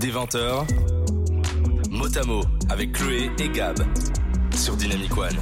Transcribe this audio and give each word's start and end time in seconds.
Des 0.00 0.10
20h, 0.10 0.66
mot 1.90 2.40
avec 2.70 2.92
Chloé 2.92 3.30
et 3.38 3.48
Gab 3.50 3.76
sur 4.54 4.74
Dynamic 4.74 5.14
One. 5.14 5.36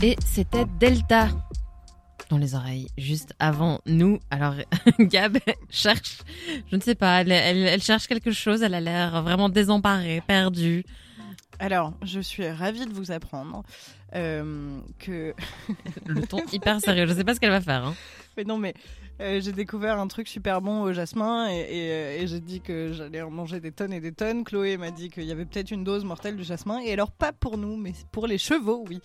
Et 0.00 0.14
c'était 0.24 0.64
Delta 0.78 1.28
dans 2.28 2.38
les 2.38 2.54
oreilles 2.54 2.86
juste 2.96 3.34
avant 3.40 3.80
nous. 3.86 4.20
Alors 4.30 4.54
Gab 5.00 5.38
cherche, 5.70 6.18
je 6.70 6.76
ne 6.76 6.80
sais 6.80 6.94
pas, 6.94 7.22
elle, 7.22 7.32
elle 7.32 7.82
cherche 7.82 8.06
quelque 8.06 8.30
chose, 8.30 8.62
elle 8.62 8.74
a 8.74 8.80
l'air 8.80 9.24
vraiment 9.24 9.48
désemparée, 9.48 10.22
perdue. 10.24 10.84
Alors, 11.58 11.92
je 12.02 12.20
suis 12.20 12.48
ravie 12.48 12.86
de 12.86 12.92
vous 12.92 13.10
apprendre 13.10 13.64
euh, 14.14 14.78
que... 14.98 15.34
Le 16.06 16.26
ton 16.26 16.40
hyper 16.52 16.80
sérieux, 16.80 17.06
je 17.06 17.12
ne 17.12 17.18
sais 17.18 17.24
pas 17.24 17.34
ce 17.34 17.40
qu'elle 17.40 17.50
va 17.50 17.60
faire. 17.60 17.84
Hein. 17.84 17.94
Mais 18.36 18.44
non, 18.44 18.56
mais 18.56 18.72
euh, 19.20 19.40
j'ai 19.40 19.52
découvert 19.52 19.98
un 19.98 20.08
truc 20.08 20.28
super 20.28 20.62
bon 20.62 20.82
au 20.82 20.92
jasmin 20.92 21.50
et, 21.50 22.20
et, 22.20 22.26
j'ai 22.26 22.40
dit 22.40 22.60
que 22.60 22.92
j'allais 22.92 23.20
en 23.20 23.30
manger 23.30 23.60
des 23.60 23.70
tonnes 23.70 23.92
et 23.92 24.00
des 24.00 24.12
tonnes. 24.12 24.44
Chloé 24.44 24.78
m'a 24.78 24.90
dit 24.90 25.10
qu'il 25.10 25.24
y 25.24 25.32
avait 25.32 25.44
peut-être 25.44 25.70
une 25.70 25.84
dose 25.84 26.04
mortelle 26.04 26.36
du 26.36 26.44
jasmin. 26.44 26.78
Et 26.80 26.92
alors, 26.92 27.10
pas 27.10 27.32
pour 27.32 27.58
nous, 27.58 27.76
mais 27.76 27.92
pour 28.12 28.26
les 28.26 28.38
chevaux, 28.38 28.84
oui. 28.88 29.00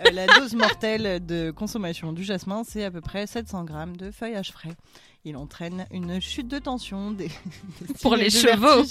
Euh, 0.00 0.10
la 0.10 0.26
dose 0.26 0.54
mortelle 0.54 1.24
de 1.24 1.52
consommation 1.52 2.12
du 2.12 2.24
jasmin, 2.24 2.64
c'est 2.64 2.84
à 2.84 2.90
peu 2.90 3.00
près 3.00 3.26
700 3.26 3.64
grammes 3.64 3.96
de 3.96 4.10
feuillage 4.10 4.50
frais 4.50 4.76
il 5.24 5.36
entraîne 5.36 5.86
une 5.90 6.20
chute 6.20 6.48
de 6.48 6.58
tension 6.58 7.10
des, 7.10 7.30
pour 8.02 8.16
les 8.16 8.30
chevaux 8.30 8.84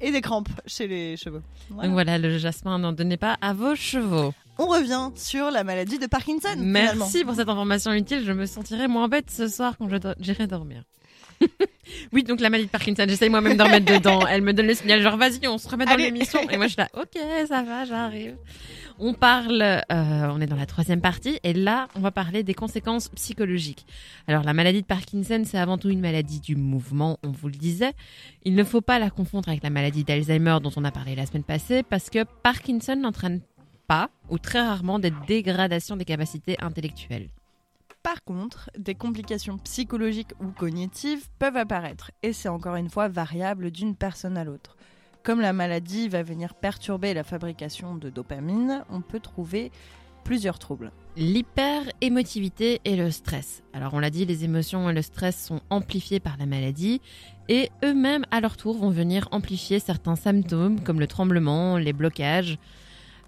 et 0.00 0.12
des 0.12 0.20
crampes 0.20 0.48
chez 0.66 0.86
les 0.86 1.16
chevaux. 1.16 1.42
Donc 1.70 1.92
voilà, 1.92 2.18
le 2.18 2.38
jasmin, 2.38 2.78
n'en 2.78 2.92
donnez 2.92 3.16
pas 3.16 3.36
à 3.40 3.52
vos 3.52 3.74
chevaux. 3.74 4.32
On 4.58 4.66
revient 4.66 5.10
sur 5.16 5.50
la 5.50 5.64
maladie 5.64 5.98
de 5.98 6.06
Parkinson. 6.06 6.54
Merci 6.58 7.24
pour 7.24 7.34
cette 7.34 7.48
information 7.48 7.92
utile. 7.92 8.22
Je 8.24 8.32
me 8.32 8.46
sentirai 8.46 8.86
moins 8.86 9.08
bête 9.08 9.30
ce 9.30 9.48
soir 9.48 9.76
quand 9.76 9.88
j'irai 10.20 10.46
dormir. 10.46 10.84
oui, 12.12 12.22
donc 12.22 12.40
la 12.40 12.50
maladie 12.50 12.66
de 12.66 12.70
Parkinson, 12.70 13.04
j'essaye 13.08 13.28
moi-même 13.30 13.56
d'en 13.56 13.64
remettre 13.64 13.92
dedans. 13.92 14.26
Elle 14.26 14.42
me 14.42 14.52
donne 14.52 14.66
le 14.66 14.74
signal, 14.74 15.00
genre 15.02 15.16
vas-y, 15.16 15.46
on 15.46 15.58
se 15.58 15.68
remet 15.68 15.84
dans 15.84 15.96
l'émission. 15.96 16.40
Et 16.50 16.56
moi 16.56 16.66
je 16.66 16.72
suis 16.72 16.80
là, 16.80 16.88
ok, 16.94 17.20
ça 17.48 17.62
va, 17.62 17.84
j'arrive. 17.84 18.36
On 18.98 19.12
parle, 19.12 19.60
euh, 19.60 19.82
on 19.90 20.40
est 20.40 20.46
dans 20.46 20.56
la 20.56 20.66
troisième 20.66 21.00
partie, 21.00 21.40
et 21.42 21.52
là, 21.52 21.88
on 21.96 22.00
va 22.00 22.12
parler 22.12 22.44
des 22.44 22.54
conséquences 22.54 23.08
psychologiques. 23.08 23.86
Alors, 24.28 24.44
la 24.44 24.54
maladie 24.54 24.82
de 24.82 24.86
Parkinson, 24.86 25.42
c'est 25.44 25.58
avant 25.58 25.78
tout 25.78 25.88
une 25.88 26.00
maladie 26.00 26.38
du 26.38 26.54
mouvement, 26.54 27.18
on 27.24 27.32
vous 27.32 27.48
le 27.48 27.54
disait. 27.54 27.92
Il 28.44 28.54
ne 28.54 28.62
faut 28.62 28.82
pas 28.82 29.00
la 29.00 29.10
confondre 29.10 29.48
avec 29.48 29.64
la 29.64 29.70
maladie 29.70 30.04
d'Alzheimer 30.04 30.58
dont 30.62 30.70
on 30.76 30.84
a 30.84 30.92
parlé 30.92 31.16
la 31.16 31.26
semaine 31.26 31.42
passée, 31.42 31.82
parce 31.82 32.08
que 32.08 32.24
Parkinson 32.44 32.94
n'entraîne 32.94 33.40
pas, 33.88 34.10
ou 34.30 34.38
très 34.38 34.60
rarement, 34.60 35.00
des 35.00 35.12
dégradations 35.26 35.96
des 35.96 36.04
capacités 36.04 36.56
intellectuelles. 36.60 37.30
Par 38.04 38.22
contre, 38.22 38.68
des 38.78 38.94
complications 38.94 39.56
psychologiques 39.56 40.34
ou 40.38 40.48
cognitives 40.48 41.26
peuvent 41.38 41.56
apparaître, 41.56 42.10
et 42.22 42.34
c'est 42.34 42.50
encore 42.50 42.76
une 42.76 42.90
fois 42.90 43.08
variable 43.08 43.70
d'une 43.70 43.96
personne 43.96 44.36
à 44.36 44.44
l'autre. 44.44 44.76
Comme 45.22 45.40
la 45.40 45.54
maladie 45.54 46.10
va 46.10 46.22
venir 46.22 46.52
perturber 46.54 47.14
la 47.14 47.24
fabrication 47.24 47.94
de 47.94 48.10
dopamine, 48.10 48.84
on 48.90 49.00
peut 49.00 49.20
trouver 49.20 49.72
plusieurs 50.22 50.58
troubles. 50.58 50.92
L'hyper-émotivité 51.16 52.82
et 52.84 52.94
le 52.96 53.10
stress. 53.10 53.62
Alors 53.72 53.94
on 53.94 54.00
l'a 54.00 54.10
dit, 54.10 54.26
les 54.26 54.44
émotions 54.44 54.90
et 54.90 54.92
le 54.92 55.00
stress 55.00 55.42
sont 55.42 55.62
amplifiés 55.70 56.20
par 56.20 56.36
la 56.36 56.44
maladie 56.44 57.00
et 57.48 57.70
eux-mêmes 57.82 58.26
à 58.30 58.42
leur 58.42 58.58
tour 58.58 58.76
vont 58.76 58.90
venir 58.90 59.28
amplifier 59.30 59.78
certains 59.78 60.16
symptômes 60.16 60.78
comme 60.80 61.00
le 61.00 61.06
tremblement, 61.06 61.78
les 61.78 61.94
blocages. 61.94 62.58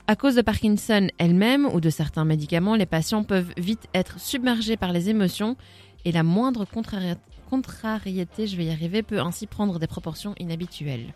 À 0.08 0.14
cause 0.14 0.36
de 0.36 0.42
Parkinson 0.42 1.08
elle-même 1.18 1.66
ou 1.66 1.80
de 1.80 1.90
certains 1.90 2.24
médicaments, 2.24 2.76
les 2.76 2.86
patients 2.86 3.24
peuvent 3.24 3.52
vite 3.56 3.88
être 3.92 4.20
submergés 4.20 4.76
par 4.76 4.92
les 4.92 5.10
émotions 5.10 5.56
et 6.04 6.12
la 6.12 6.22
moindre 6.22 6.64
contrariété, 7.50 8.46
je 8.46 8.56
vais 8.56 8.66
y 8.66 8.70
arriver, 8.70 9.02
peut 9.02 9.18
ainsi 9.18 9.48
prendre 9.48 9.80
des 9.80 9.88
proportions 9.88 10.34
inhabituelles. 10.38 11.12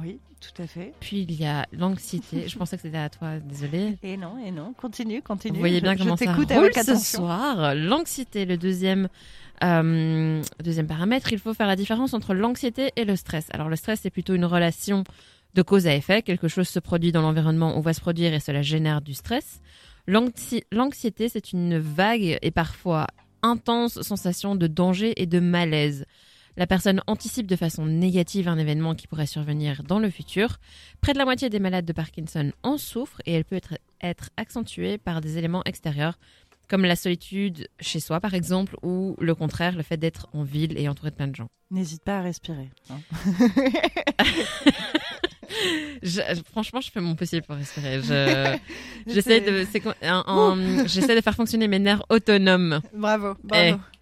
Oui, 0.00 0.20
tout 0.40 0.62
à 0.62 0.68
fait. 0.68 0.92
Puis 1.00 1.22
il 1.22 1.32
y 1.32 1.44
a 1.44 1.66
l'anxiété. 1.72 2.46
je 2.46 2.56
pensais 2.56 2.76
que 2.76 2.82
c'était 2.82 2.98
à 2.98 3.08
toi, 3.08 3.40
désolée. 3.40 3.98
Et 4.04 4.16
non, 4.16 4.38
et 4.44 4.52
non, 4.52 4.72
continue, 4.72 5.20
continue. 5.20 5.54
Vous 5.54 5.60
voyez 5.60 5.80
bien 5.80 5.96
comment 5.96 6.16
ça 6.16 6.32
roule 6.32 6.46
avec 6.50 6.78
ce 6.78 6.94
soir. 6.94 7.74
L'anxiété, 7.74 8.44
le 8.44 8.56
deuxième, 8.56 9.08
euh, 9.64 10.40
deuxième 10.62 10.86
paramètre, 10.86 11.32
il 11.32 11.40
faut 11.40 11.54
faire 11.54 11.66
la 11.66 11.76
différence 11.76 12.14
entre 12.14 12.32
l'anxiété 12.32 12.92
et 12.94 13.04
le 13.04 13.16
stress. 13.16 13.48
Alors 13.52 13.68
le 13.68 13.76
stress, 13.76 14.00
c'est 14.02 14.10
plutôt 14.10 14.34
une 14.34 14.44
relation 14.44 15.02
de 15.54 15.62
cause 15.62 15.86
à 15.86 15.94
effet. 15.94 16.22
Quelque 16.22 16.48
chose 16.48 16.68
se 16.68 16.78
produit 16.78 17.12
dans 17.12 17.22
l'environnement, 17.22 17.76
on 17.76 17.80
va 17.80 17.92
se 17.92 18.00
produire 18.00 18.34
et 18.34 18.40
cela 18.40 18.62
génère 18.62 19.00
du 19.00 19.14
stress. 19.14 19.60
L'anxiété, 20.06 21.28
c'est 21.28 21.52
une 21.52 21.78
vague 21.78 22.38
et 22.42 22.50
parfois 22.50 23.06
intense 23.42 24.00
sensation 24.02 24.56
de 24.56 24.66
danger 24.66 25.14
et 25.20 25.26
de 25.26 25.40
malaise. 25.40 26.04
La 26.56 26.66
personne 26.66 27.00
anticipe 27.08 27.46
de 27.46 27.56
façon 27.56 27.84
négative 27.84 28.48
un 28.48 28.58
événement 28.58 28.94
qui 28.94 29.08
pourrait 29.08 29.26
survenir 29.26 29.82
dans 29.82 29.98
le 29.98 30.08
futur. 30.08 30.58
Près 31.00 31.12
de 31.12 31.18
la 31.18 31.24
moitié 31.24 31.50
des 31.50 31.58
malades 31.58 31.84
de 31.84 31.92
Parkinson 31.92 32.52
en 32.62 32.78
souffrent 32.78 33.20
et 33.26 33.32
elle 33.32 33.44
peut 33.44 33.56
être, 33.56 33.74
être 34.00 34.30
accentuée 34.36 34.98
par 34.98 35.20
des 35.20 35.36
éléments 35.36 35.64
extérieurs 35.64 36.16
comme 36.68 36.84
la 36.84 36.96
solitude 36.96 37.68
chez 37.80 38.00
soi 38.00 38.20
par 38.20 38.34
exemple 38.34 38.76
ou 38.82 39.16
le 39.20 39.34
contraire, 39.34 39.76
le 39.76 39.82
fait 39.82 39.96
d'être 39.96 40.28
en 40.32 40.44
ville 40.44 40.78
et 40.78 40.88
entouré 40.88 41.10
de 41.10 41.16
plein 41.16 41.28
de 41.28 41.34
gens. 41.34 41.48
N'hésite 41.70 42.02
pas 42.02 42.18
à 42.18 42.22
respirer. 42.22 42.70
Hein. 42.88 43.00
franchement, 46.50 46.80
je 46.80 46.90
fais 46.90 47.00
mon 47.00 47.14
possible 47.14 47.42
pour 47.46 47.56
respirer. 47.56 48.00
J'essaie 49.06 49.40
de, 49.40 49.60
de 51.14 51.20
faire 51.20 51.34
fonctionner 51.34 51.68
mes 51.68 51.78
nerfs 51.78 52.04
autonomes. 52.08 52.80
Bravo, 52.92 53.34
bravo. 53.42 53.76
Eh. 53.76 53.94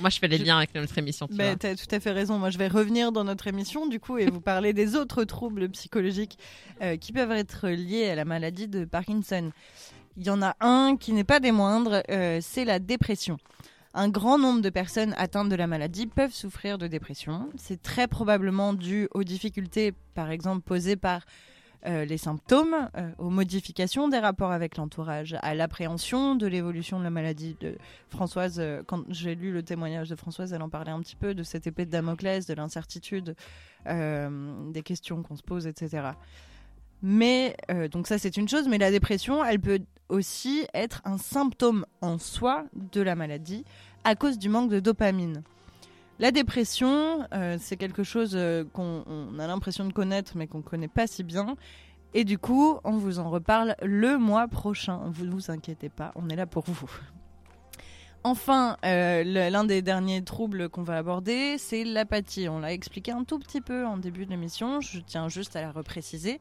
Moi, 0.00 0.10
je 0.10 0.18
fais 0.18 0.28
les 0.28 0.38
liens 0.38 0.58
avec 0.58 0.74
notre 0.74 0.96
émission. 0.98 1.28
Tu 1.28 1.40
as 1.40 1.56
tout 1.56 1.94
à 1.94 2.00
fait 2.00 2.12
raison. 2.12 2.38
Moi, 2.38 2.50
je 2.50 2.58
vais 2.58 2.68
revenir 2.68 3.12
dans 3.12 3.24
notre 3.24 3.46
émission, 3.46 3.86
du 3.86 4.00
coup, 4.00 4.18
et 4.18 4.26
vous 4.26 4.40
parler 4.40 4.72
des 4.72 4.96
autres 4.96 5.24
troubles 5.24 5.68
psychologiques 5.70 6.38
euh, 6.82 6.96
qui 6.96 7.12
peuvent 7.12 7.32
être 7.32 7.68
liés 7.68 8.08
à 8.08 8.14
la 8.14 8.24
maladie 8.24 8.68
de 8.68 8.84
Parkinson. 8.84 9.50
Il 10.16 10.26
y 10.26 10.30
en 10.30 10.42
a 10.42 10.56
un 10.60 10.96
qui 10.96 11.12
n'est 11.12 11.24
pas 11.24 11.40
des 11.40 11.52
moindres, 11.52 12.02
euh, 12.10 12.38
c'est 12.42 12.64
la 12.64 12.78
dépression. 12.78 13.38
Un 13.98 14.10
grand 14.10 14.38
nombre 14.38 14.60
de 14.60 14.70
personnes 14.70 15.12
atteintes 15.18 15.48
de 15.48 15.56
la 15.56 15.66
maladie 15.66 16.06
peuvent 16.06 16.32
souffrir 16.32 16.78
de 16.78 16.86
dépression. 16.86 17.48
C'est 17.56 17.82
très 17.82 18.06
probablement 18.06 18.72
dû 18.72 19.08
aux 19.12 19.24
difficultés, 19.24 19.92
par 20.14 20.30
exemple, 20.30 20.62
posées 20.62 20.94
par 20.94 21.22
euh, 21.84 22.04
les 22.04 22.16
symptômes, 22.16 22.88
euh, 22.96 23.10
aux 23.18 23.28
modifications 23.28 24.06
des 24.06 24.20
rapports 24.20 24.52
avec 24.52 24.76
l'entourage, 24.76 25.36
à 25.42 25.52
l'appréhension 25.56 26.36
de 26.36 26.46
l'évolution 26.46 27.00
de 27.00 27.02
la 27.02 27.10
maladie. 27.10 27.56
Françoise, 28.08 28.60
euh, 28.60 28.84
quand 28.86 29.02
j'ai 29.08 29.34
lu 29.34 29.50
le 29.50 29.64
témoignage 29.64 30.08
de 30.08 30.14
Françoise, 30.14 30.52
elle 30.52 30.62
en 30.62 30.68
parlait 30.68 30.92
un 30.92 31.00
petit 31.00 31.16
peu 31.16 31.34
de 31.34 31.42
cette 31.42 31.66
épée 31.66 31.84
de 31.84 31.90
Damoclès, 31.90 32.46
de 32.46 32.54
l'incertitude, 32.54 33.34
des 33.84 34.82
questions 34.84 35.24
qu'on 35.24 35.34
se 35.34 35.42
pose, 35.42 35.66
etc. 35.66 36.10
Mais 37.02 37.56
donc 37.90 38.06
ça 38.06 38.18
c'est 38.18 38.36
une 38.36 38.48
chose, 38.48 38.68
mais 38.68 38.76
la 38.78 38.90
dépression, 38.90 39.42
elle 39.42 39.60
peut 39.60 39.80
aussi 40.08 40.66
être 40.74 41.02
un 41.04 41.18
symptôme 41.18 41.86
en 42.00 42.18
soi 42.18 42.64
de 42.74 43.00
la 43.00 43.14
maladie 43.14 43.64
à 44.04 44.14
cause 44.14 44.38
du 44.38 44.48
manque 44.48 44.70
de 44.70 44.80
dopamine. 44.80 45.42
La 46.18 46.32
dépression, 46.32 47.26
euh, 47.32 47.56
c'est 47.60 47.76
quelque 47.76 48.02
chose 48.02 48.32
euh, 48.34 48.64
qu'on 48.72 49.38
a 49.38 49.46
l'impression 49.46 49.84
de 49.84 49.92
connaître, 49.92 50.32
mais 50.36 50.48
qu'on 50.48 50.58
ne 50.58 50.62
connaît 50.62 50.88
pas 50.88 51.06
si 51.06 51.22
bien. 51.22 51.56
Et 52.12 52.24
du 52.24 52.38
coup, 52.38 52.78
on 52.84 52.96
vous 52.96 53.20
en 53.20 53.30
reparle 53.30 53.76
le 53.82 54.18
mois 54.18 54.48
prochain. 54.48 55.00
Vous 55.12 55.26
ne 55.26 55.30
vous 55.30 55.50
inquiétez 55.50 55.88
pas, 55.88 56.10
on 56.16 56.28
est 56.28 56.36
là 56.36 56.46
pour 56.46 56.64
vous. 56.66 56.90
Enfin, 58.24 58.76
euh, 58.84 59.22
l'un 59.22 59.64
des 59.64 59.80
derniers 59.80 60.24
troubles 60.24 60.68
qu'on 60.68 60.82
va 60.82 60.98
aborder, 60.98 61.56
c'est 61.56 61.84
l'apathie. 61.84 62.48
On 62.48 62.58
l'a 62.58 62.72
expliqué 62.72 63.12
un 63.12 63.22
tout 63.22 63.38
petit 63.38 63.60
peu 63.60 63.86
en 63.86 63.96
début 63.96 64.26
de 64.26 64.30
l'émission, 64.30 64.80
je 64.80 64.98
tiens 65.00 65.28
juste 65.28 65.54
à 65.54 65.60
la 65.60 65.70
repréciser. 65.70 66.40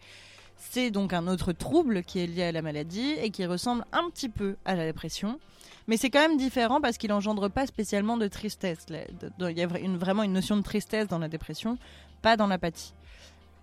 C'est 0.57 0.91
donc 0.91 1.13
un 1.13 1.27
autre 1.27 1.53
trouble 1.53 2.03
qui 2.03 2.19
est 2.19 2.27
lié 2.27 2.43
à 2.43 2.51
la 2.51 2.61
maladie 2.61 3.13
et 3.21 3.29
qui 3.29 3.45
ressemble 3.45 3.85
un 3.91 4.09
petit 4.09 4.29
peu 4.29 4.55
à 4.65 4.75
la 4.75 4.85
dépression. 4.85 5.39
Mais 5.87 5.95
c'est 5.95 6.09
quand 6.09 6.19
même 6.19 6.37
différent 6.37 6.81
parce 6.81 6.97
qu'il 6.97 7.13
engendre 7.13 7.49
pas 7.49 7.65
spécialement 7.65 8.17
de 8.17 8.27
tristesse. 8.27 8.85
Il 9.39 9.57
y 9.57 9.61
a 9.61 9.67
vraiment 9.67 10.23
une 10.23 10.33
notion 10.33 10.57
de 10.57 10.61
tristesse 10.61 11.07
dans 11.07 11.19
la 11.19 11.29
dépression, 11.29 11.77
pas 12.21 12.35
dans 12.35 12.47
l'apathie. 12.47 12.93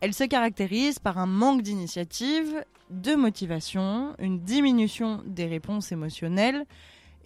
Elle 0.01 0.15
se 0.15 0.25
caractérise 0.25 0.99
par 0.99 1.19
un 1.19 1.27
manque 1.27 1.63
d'initiative, 1.63 2.65
de 2.91 3.15
motivation, 3.15 4.15
une 4.19 4.41
diminution 4.41 5.23
des 5.27 5.47
réponses 5.47 5.93
émotionnelles 5.93 6.65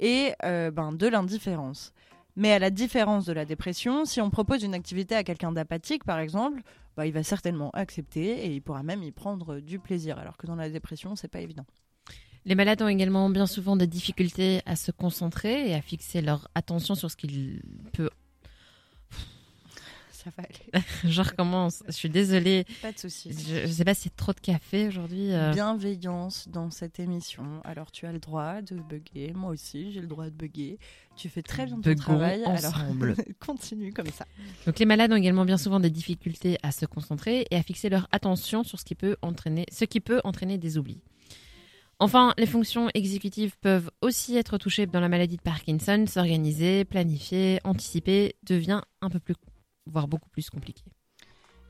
et 0.01 0.33
euh, 0.45 0.71
ben, 0.71 0.93
de 0.93 1.07
l'indifférence. 1.07 1.93
Mais 2.37 2.53
à 2.53 2.59
la 2.59 2.71
différence 2.71 3.25
de 3.25 3.33
la 3.33 3.45
dépression, 3.45 4.05
si 4.05 4.21
on 4.21 4.31
propose 4.31 4.63
une 4.63 4.75
activité 4.75 5.17
à 5.17 5.25
quelqu'un 5.25 5.51
d'apathique, 5.51 6.05
par 6.05 6.21
exemple, 6.21 6.63
bah, 6.99 7.07
il 7.07 7.13
va 7.13 7.23
certainement 7.23 7.71
accepter 7.75 8.45
et 8.45 8.53
il 8.53 8.61
pourra 8.61 8.83
même 8.83 9.05
y 9.05 9.13
prendre 9.13 9.61
du 9.61 9.79
plaisir. 9.79 10.19
Alors 10.19 10.37
que 10.37 10.49
dans 10.49 10.57
la 10.57 10.69
dépression, 10.69 11.15
c'est 11.15 11.29
pas 11.29 11.41
évident. 11.41 11.65
Les 12.45 12.57
malades 12.57 12.83
ont 12.83 12.89
également 12.89 13.31
bien 13.31 13.47
souvent 13.47 13.77
des 13.77 13.87
difficultés 13.87 14.63
à 14.67 14.75
se 14.75 14.91
concentrer 14.91 15.71
et 15.71 15.75
à 15.75 15.81
fixer 15.81 16.23
leur 16.23 16.49
attention 16.57 16.97
sur 16.97 17.09
ce 17.09 17.15
qu'ils 17.15 17.63
peuvent 17.93 18.11
ça 20.19 20.31
va 20.37 20.43
aller. 20.43 20.85
je 21.05 21.23
recommence. 21.23 21.83
Je 21.87 21.93
suis 21.93 22.11
désolée. 22.11 22.65
Pas 22.83 22.93
de 22.93 22.99
soucis. 22.99 23.31
Je, 23.33 23.67
sais 23.67 23.85
pas 23.85 23.95
si 23.95 24.03
c'est 24.03 24.17
trop 24.17 24.33
de 24.33 24.41
café 24.41 24.89
aujourd'hui. 24.89 25.33
Euh. 25.33 25.53
Bienveillance 25.53 26.49
dans 26.49 26.71
cette 26.71 26.99
émission. 26.99 27.45
Alors 27.65 27.93
tu 27.93 28.05
as 28.07 28.13
le 28.13 28.19
droit 28.19 28.61
de 28.61 28.77
bugger. 28.77 29.33
Moi 29.33 29.51
aussi, 29.51 29.93
j'ai 29.93 30.01
le 30.01 30.09
droit 30.09 30.27
de 30.27 30.35
bugger. 30.35 30.79
Tu 31.17 31.29
fais 31.29 31.43
très 31.43 31.67
bien 31.67 31.81
ton 31.81 31.95
travail. 31.95 32.43
Ensemble. 32.45 33.15
Alors 33.17 33.25
continue 33.39 33.93
comme 33.93 34.09
ça. 34.09 34.27
Donc 34.67 34.79
les 34.79 34.87
malades 34.87 35.13
ont 35.13 35.17
également 35.17 35.45
bien 35.45 35.59
souvent 35.59 35.79
des 35.79 35.91
difficultés 35.91 36.59
à 36.63 36.73
se 36.73 36.85
concentrer 36.87 37.47
et 37.51 37.57
à 37.57 37.63
fixer 37.63 37.89
leur 37.89 38.09
attention 38.11 38.65
sur 38.65 38.81
ce 38.81 38.85
qui 38.85 38.97
peut 38.97 39.17
entraîner, 39.23 39.67
ce 39.71 39.85
qui 39.85 40.01
peut 40.01 40.21
entraîner 40.25 40.59
des 40.59 40.79
oublis. 40.79 41.01
Enfin, 42.01 42.33
les 42.39 42.47
fonctions 42.47 42.89
exécutives 42.95 43.57
peuvent 43.61 43.91
aussi 44.03 44.37
être 44.37 44.57
touchées 44.57 44.87
dans 44.87 45.01
la 45.01 45.09
maladie 45.09 45.37
de 45.37 45.43
Parkinson. 45.43 46.05
S'organiser, 46.07 46.85
planifier, 46.85 47.59
anticiper 47.65 48.37
devient 48.45 48.83
un 49.01 49.11
peu 49.11 49.19
plus, 49.19 49.35
voire 49.89 50.09
beaucoup 50.09 50.29
plus 50.31 50.51
compliqué. 50.51 50.85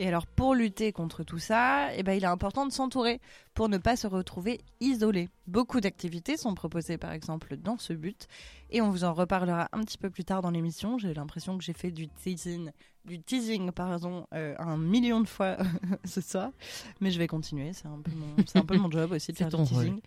Et 0.00 0.06
alors 0.06 0.26
pour 0.26 0.55
lutter 0.55 0.93
contre 0.93 1.25
tout 1.25 1.38
ça, 1.38 1.93
eh 1.94 2.03
ben, 2.05 2.12
il 2.12 2.23
est 2.23 2.29
important 2.29 2.67
de 2.67 2.73
s'entourer 2.73 3.20
pour 3.55 3.69
ne 3.69 3.79
pas 3.79 3.97
se 3.97 4.06
retrouver 4.06 4.61
isolé. 4.81 5.29
Beaucoup 5.49 5.81
d'activités 5.81 6.37
sont 6.37 6.55
proposées 6.55 6.99
par 6.99 7.12
exemple 7.12 7.56
dans 7.56 7.79
ce 7.79 7.93
but 7.93 8.29
et 8.70 8.81
on 8.81 8.91
vous 8.91 9.03
en 9.03 9.12
reparlera 9.12 9.69
un 9.73 9.81
petit 9.81 9.99
peu 9.99 10.09
plus 10.09 10.25
tard 10.25 10.41
dans 10.41 10.50
l'émission. 10.50 10.99
J'ai 10.99 11.15
l'impression 11.15 11.59
que 11.59 11.65
j'ai 11.65 11.73
fait 11.73 11.91
du 11.91 12.09
teasing, 12.09 12.70
du 13.05 13.20
teasing 13.20 13.73
pardon, 13.73 14.25
euh, 14.35 14.55
un 14.59 14.76
million 14.76 15.21
de 15.21 15.26
fois 15.26 15.56
ce 16.05 16.21
soir, 16.21 16.53
mais 17.00 17.11
je 17.11 17.19
vais 17.19 17.26
continuer. 17.26 17.73
C'est 17.73 17.88
un 17.88 18.00
peu 18.00 18.12
mon, 18.12 18.37
c'est 18.47 18.59
un 18.59 18.64
peu 18.64 18.76
mon 18.76 18.91
job 18.91 19.11
aussi 19.11 19.32
de 19.32 19.37
faire 19.37 19.49
du 19.49 19.64
teasing. 19.64 20.00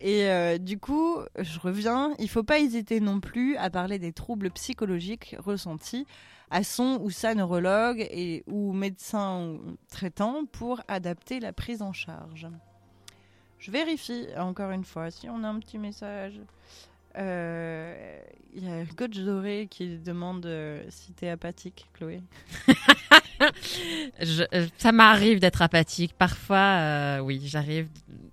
Et 0.00 0.28
euh, 0.28 0.58
du 0.58 0.78
coup, 0.78 1.18
je 1.38 1.58
reviens. 1.58 2.14
Il 2.18 2.28
faut 2.28 2.42
pas 2.42 2.58
hésiter 2.58 3.00
non 3.00 3.20
plus 3.20 3.56
à 3.56 3.70
parler 3.70 3.98
des 3.98 4.12
troubles 4.12 4.50
psychologiques 4.50 5.36
ressentis 5.38 6.06
à 6.50 6.64
son 6.64 6.98
ou 7.02 7.10
sa 7.10 7.34
neurologue 7.34 8.00
et, 8.10 8.42
ou 8.46 8.72
médecin 8.72 9.58
traitant 9.88 10.44
pour 10.46 10.80
adapter 10.88 11.38
la 11.38 11.52
prise 11.52 11.80
en 11.82 11.92
charge. 11.92 12.48
Je 13.58 13.70
vérifie 13.70 14.26
encore 14.36 14.70
une 14.70 14.84
fois 14.84 15.10
si 15.10 15.28
on 15.28 15.44
a 15.44 15.48
un 15.48 15.60
petit 15.60 15.78
message. 15.78 16.40
Euh, 17.18 18.20
il 18.54 18.64
y 18.64 18.68
a 18.68 18.84
Coach 18.96 19.16
Doré 19.18 19.66
qui 19.68 19.98
demande 19.98 20.46
euh, 20.46 20.82
si 20.88 21.12
tu 21.12 21.24
es 21.24 21.30
apathique, 21.30 21.88
Chloé. 21.94 22.22
Euh, 23.42 24.66
ça 24.76 24.92
m'arrive 24.92 25.40
d'être 25.40 25.62
apathique. 25.62 26.12
Parfois, 26.12 27.20
oui, 27.22 27.40
j'arrive. 27.46 27.88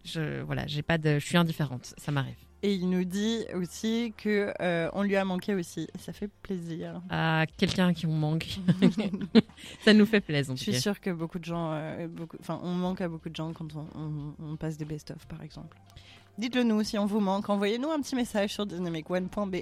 Je, 0.07 0.42
voilà, 0.42 0.65
j'ai 0.68 0.81
pas 0.81 0.98
de, 0.98 1.19
je 1.19 1.25
suis 1.25 1.38
indifférente. 1.38 1.94
Ça 1.98 2.12
m'arrive. 2.12 2.36
Et 2.63 2.74
il 2.74 2.89
nous 2.89 3.04
dit 3.04 3.45
aussi 3.54 4.13
que 4.18 4.51
euh, 4.62 4.89
on 4.94 5.04
lui 5.04 5.15
a 5.15 5.24
manqué 5.24 5.54
aussi. 5.54 5.88
ça 6.00 6.12
fait 6.12 6.30
plaisir. 6.42 7.01
À 7.09 7.45
quelqu'un 7.57 7.94
qui 7.94 8.07
nous 8.07 8.13
manque. 8.13 8.57
ça 9.86 9.94
nous 9.94 10.06
fait 10.07 10.21
plaisir. 10.21 10.56
Je 10.56 10.63
suis 10.63 10.80
sûre 10.80 11.00
que 11.00 11.12
beaucoup 11.12 11.38
de 11.38 11.45
gens, 11.45 11.74
euh, 11.74 12.07
enfin, 12.39 12.59
on 12.63 12.74
manque 12.74 13.01
à 13.01 13.07
beaucoup 13.07 13.30
de 13.30 13.36
gens 13.36 13.54
quand 13.54 13.68
on 13.94 14.56
passe 14.56 14.77
des 14.77 14.86
best-of, 14.86 15.24
par 15.27 15.44
exemple. 15.44 15.77
Dites-le 16.37 16.63
nous 16.63 16.83
si 16.83 16.97
on 16.99 17.05
vous 17.05 17.19
manque. 17.19 17.49
Envoyez-nous 17.49 17.89
un 17.89 17.99
petit 17.99 18.15
message 18.15 18.53
sur 18.53 18.65
dynamicone.be, 18.65 19.55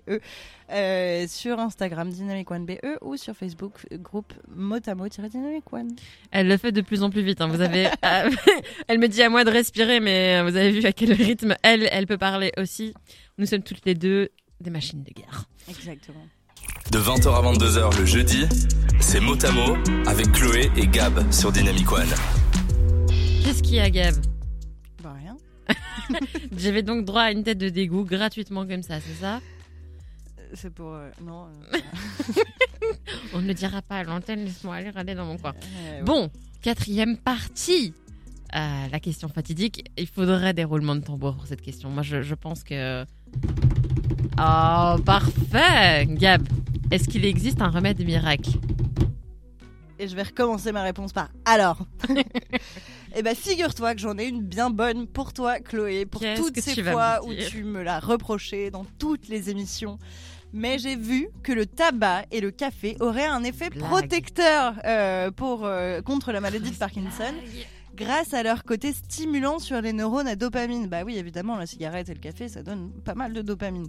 euh, 0.72 1.26
sur 1.28 1.60
Instagram 1.60 2.10
dynamicone.be 2.10 2.80
ou 3.02 3.16
sur 3.16 3.34
Facebook 3.34 3.88
groupe 3.94 4.34
motamo-dynamicone. 4.54 5.96
Elle 6.32 6.48
le 6.48 6.58
fait 6.58 6.74
de 6.74 6.82
plus 6.82 7.02
en 7.04 7.10
plus 7.10 7.22
vite. 7.22 7.40
Hein. 7.40 7.48
Vous 7.48 7.62
avez, 7.62 7.88
euh, 8.06 8.30
elle 8.88 9.00
me 9.00 9.08
dit 9.08 9.22
à 9.24 9.30
moi 9.30 9.46
de 9.46 9.52
respirer, 9.52 10.02
mais 10.02 10.42
vous 10.42 10.56
avez 10.56 10.72
vu 10.72 10.86
à 10.86 10.92
quel 10.92 11.14
rythme 11.14 11.56
elle, 11.64 11.88
elle 11.92 12.08
peut 12.08 12.18
parler 12.18 12.52
aussi. 12.58 12.94
Nous 13.38 13.46
sommes 13.46 13.64
toutes 13.64 13.86
les 13.86 13.96
deux 13.96 14.30
des 14.60 14.70
machines 14.70 15.04
de 15.04 15.12
guerre. 15.12 15.46
Exactement. 15.70 16.26
De 16.92 17.00
20h 17.00 17.34
à 17.34 17.54
22h 17.54 18.00
le 18.00 18.06
jeudi, 18.06 18.46
c'est 19.00 19.20
Motamo 19.20 19.78
avec 20.06 20.32
Chloé 20.32 20.70
et 20.76 20.88
Gab 20.88 21.32
sur 21.32 21.52
Dynamic 21.52 21.92
One. 21.92 22.14
Qu'est-ce 23.44 23.64
qu'il 23.64 23.76
y 23.76 23.80
a, 23.80 23.90
Gab? 23.90 24.16
J'avais 26.58 26.84
donc 26.84 27.06
droit 27.06 27.24
à 27.24 27.32
une 27.32 27.44
tête 27.44 27.58
de 27.58 27.70
dégoût 27.70 28.04
gratuitement 28.04 28.66
comme 28.66 28.84
ça, 28.84 29.00
c'est 29.00 29.14
ça? 29.14 29.42
C'est 30.54 30.74
pour. 30.74 30.94
Euh, 30.94 31.10
non. 31.22 31.48
Euh, 31.74 31.78
On 33.34 33.42
ne 33.42 33.48
le 33.48 33.54
dira 33.54 33.82
pas 33.82 33.98
à 33.98 34.04
l'antenne, 34.04 34.46
laisse-moi 34.46 34.76
aller 34.76 34.90
regarder 34.90 35.16
dans 35.16 35.26
mon 35.26 35.38
coin. 35.38 35.54
Bon, 36.04 36.30
quatrième 36.62 37.18
partie. 37.18 37.94
Euh, 38.56 38.88
la 38.90 39.00
question 39.00 39.28
fatidique. 39.28 39.90
Il 39.98 40.08
faudrait 40.08 40.54
des 40.54 40.64
roulements 40.64 40.96
de 40.96 41.02
tambour 41.02 41.36
pour 41.36 41.48
cette 41.48 41.62
question. 41.62 41.90
Moi, 41.90 42.04
je, 42.04 42.22
je 42.22 42.36
pense 42.36 42.64
que. 42.64 43.04
Oh, 44.40 44.96
parfait 45.06 46.06
Gab, 46.10 46.42
est-ce 46.92 47.10
qu'il 47.10 47.26
existe 47.26 47.62
un 47.62 47.70
remède 47.70 48.04
miracle? 48.06 48.52
Et 49.98 50.08
je 50.08 50.16
vais 50.16 50.24
recommencer 50.24 50.72
ma 50.72 50.84
réponse 50.84 51.14
par 51.14 51.30
alors. 51.46 51.80
Eh 53.18 53.24
ben, 53.24 53.34
figure-toi 53.34 53.96
que 53.96 54.02
j'en 54.02 54.18
ai 54.18 54.26
une 54.26 54.42
bien 54.42 54.70
bonne 54.70 55.08
pour 55.08 55.32
toi, 55.32 55.60
Chloé, 55.60 56.06
pour 56.06 56.22
toutes 56.36 56.60
ces 56.60 56.84
fois 56.84 57.22
où 57.26 57.34
tu 57.34 57.64
me 57.64 57.82
l'as 57.82 58.02
reproché 58.02 58.72
dans 58.72 58.86
toutes 59.00 59.30
les 59.30 59.50
émissions. 59.50 59.98
Mais 60.52 60.80
j'ai 60.80 60.98
vu 60.98 61.30
que 61.42 61.54
le 61.54 61.66
tabac 61.66 62.26
et 62.32 62.42
le 62.42 62.52
café 62.52 62.98
auraient 63.00 63.26
un 63.26 63.44
effet 63.44 63.70
protecteur 63.70 64.76
euh, 64.86 65.32
pour, 65.32 65.66
euh, 65.66 66.02
contre 66.02 66.32
la 66.34 66.42
maladie 66.42 66.72
de 66.72 66.76
Parkinson 66.76 67.34
grâce 67.96 68.34
à 68.34 68.44
leur 68.44 68.64
côté 68.64 68.92
stimulant 68.92 69.60
sur 69.60 69.82
les 69.82 69.94
neurones 69.94 70.28
à 70.28 70.36
dopamine. 70.36 70.88
Bah 70.88 71.04
oui, 71.06 71.18
évidemment, 71.18 71.58
la 71.58 71.66
cigarette 71.66 72.10
et 72.10 72.14
le 72.14 72.20
café, 72.20 72.50
ça 72.50 72.64
donne 72.64 72.92
pas 73.06 73.16
mal 73.16 73.32
de 73.32 73.42
dopamine. 73.42 73.88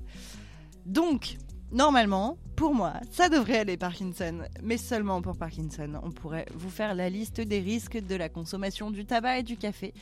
Donc, 0.87 1.37
Normalement, 1.73 2.39
pour 2.55 2.75
moi, 2.75 2.95
ça 3.11 3.29
devrait 3.29 3.59
aller 3.59 3.77
Parkinson, 3.77 4.39
mais 4.63 4.77
seulement 4.77 5.21
pour 5.21 5.37
Parkinson. 5.37 6.01
On 6.03 6.11
pourrait 6.11 6.47
vous 6.55 6.71
faire 6.71 6.95
la 6.95 7.11
liste 7.11 7.41
des 7.41 7.61
risques 7.61 7.99
de 7.99 8.15
la 8.15 8.29
consommation 8.29 8.91
du 8.91 9.05
tabac 9.05 9.39
et 9.39 9.43
du 9.43 9.57
café, 9.57 9.93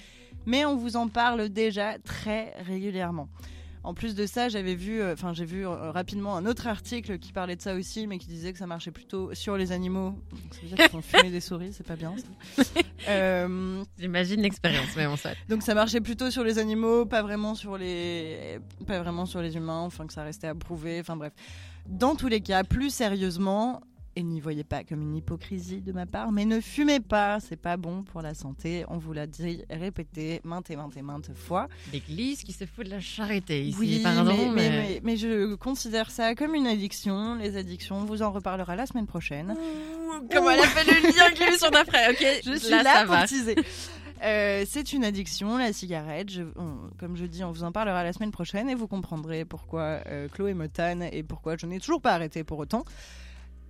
mais 0.47 0.65
on 0.65 0.77
vous 0.77 0.97
en 0.97 1.09
parle 1.09 1.49
déjà 1.49 1.99
très 1.99 2.55
régulièrement. 2.61 3.29
En 3.85 3.93
plus 3.93 4.15
de 4.15 4.25
ça, 4.25 4.49
j'avais 4.49 4.75
vu, 4.75 5.03
euh, 5.03 5.13
enfin 5.13 5.35
j'ai 5.35 5.45
vu 5.45 5.67
euh, 5.67 5.91
rapidement 5.91 6.37
un 6.37 6.47
autre 6.47 6.67
article 6.67 7.19
qui 7.19 7.33
parlait 7.33 7.55
de 7.55 7.61
ça 7.61 7.75
aussi, 7.75 8.07
mais 8.07 8.17
qui 8.19 8.29
disait 8.29 8.55
que 8.55 8.59
ça 8.59 8.67
marchait 8.67 8.91
plutôt 8.91 9.35
sur 9.35 9.59
les 9.59 9.73
animaux. 9.73 10.15
ça 10.53 10.61
veut 10.63 10.69
dire 10.69 10.77
qu'ils 10.79 10.89
font 10.89 11.03
fumer 11.03 11.31
des 11.31 11.41
souris, 11.41 11.73
c'est 11.73 11.87
pas 11.87 11.97
bien. 11.97 12.15
Euh, 13.07 13.85
J'imagine 13.99 14.41
l'expérience, 14.41 14.97
mais 14.97 15.07
on 15.07 15.17
sait. 15.17 15.37
Donc 15.51 15.63
ça 15.63 15.75
marchait 15.75 16.01
plutôt 16.01 16.31
sur 16.31 16.43
les 16.43 16.59
animaux, 16.59 17.05
pas 17.05 17.21
vraiment 17.21 17.55
sur 17.55 17.77
les, 17.77 18.59
pas 18.87 18.99
vraiment 19.01 19.27
sur 19.27 19.43
les 19.43 19.57
humains. 19.57 19.81
Enfin 19.81 20.07
que 20.07 20.15
ça 20.15 20.23
restait 20.23 20.47
à 20.47 20.55
prouver. 20.55 21.01
Enfin 21.01 21.15
bref. 21.15 21.35
Dans 21.87 22.15
tous 22.15 22.29
les 22.29 22.41
cas, 22.41 22.65
plus 22.65 22.89
sérieusement, 22.89 23.83
et 24.17 24.23
n'y 24.23 24.41
voyez 24.41 24.65
pas 24.65 24.85
comme 24.85 25.03
une 25.03 25.17
hypocrisie 25.17 25.81
de 25.81 25.93
ma 25.93 26.07
part, 26.07 26.31
mais 26.33 26.45
ne 26.45 26.61
fumez 26.61 27.01
pas, 27.01 27.41
c'est 27.41 27.57
pas 27.57 27.77
bon 27.77 28.03
pour 28.03 28.23
la 28.23 28.35
santé. 28.35 28.85
On 28.89 28.99
vous 28.99 29.13
l'a 29.13 29.27
dit, 29.27 29.63
répété 29.71 30.41
maintes 30.45 30.71
et 30.71 30.77
maintes 30.77 30.97
et 30.97 31.03
maintes 31.03 31.31
fois. 31.35 31.69
L'église 31.93 32.43
qui 32.45 32.53
se 32.53 32.65
fout 32.67 32.87
de 32.87 32.91
la 32.91 33.01
charité 33.01 33.65
ici, 33.65 33.77
oui, 33.79 34.01
pardon. 34.03 34.53
Mais, 34.53 35.01
mais... 35.03 35.17
je 35.17 35.55
considère 35.57 36.11
ça 36.11 36.35
comme 36.35 36.55
une 36.55 36.67
addiction. 36.67 37.37
Les 37.37 37.57
addictions, 37.57 37.97
on 37.97 38.05
vous 38.05 38.23
en 38.23 38.31
reparlera 38.31 38.77
la 38.77 38.87
semaine 38.87 39.07
prochaine. 39.07 39.57
comment 40.31 40.51
elle 40.51 40.61
a 40.61 40.65
fait 40.65 40.85
le 40.85 41.09
lien 41.09 41.25
avec 41.25 41.39
l'émission 41.39 41.71
d'après, 41.71 42.11
ok 42.11 42.25
Je 42.45 42.57
suis 42.57 42.71
là, 42.71 43.05
pour 43.07 43.25
teaser. 43.25 43.57
Euh, 44.23 44.65
c'est 44.67 44.93
une 44.93 45.05
addiction, 45.05 45.59
la 45.59 45.73
cigarette. 45.73 46.31
comme 46.99 47.17
je 47.17 47.27
dis, 47.27 47.45
on 47.45 47.51
vous 47.51 47.65
en 47.65 47.73
parlera 47.73 48.05
la 48.05 48.13
semaine 48.13 48.31
prochaine 48.31 48.71
et 48.71 48.75
vous 48.75 48.87
comprendrez 48.87 49.45
pourquoi 49.45 50.01
euh, 50.07 50.29
Chloé 50.29 50.55
me 50.55 50.69
tanne 50.69 51.03
et 51.03 51.23
pourquoi 51.23 51.57
je 51.57 51.67
n'ai 51.67 51.81
toujours 51.81 52.01
pas 52.01 52.13
arrêté 52.13 52.45
pour 52.45 52.59
autant. 52.59 52.85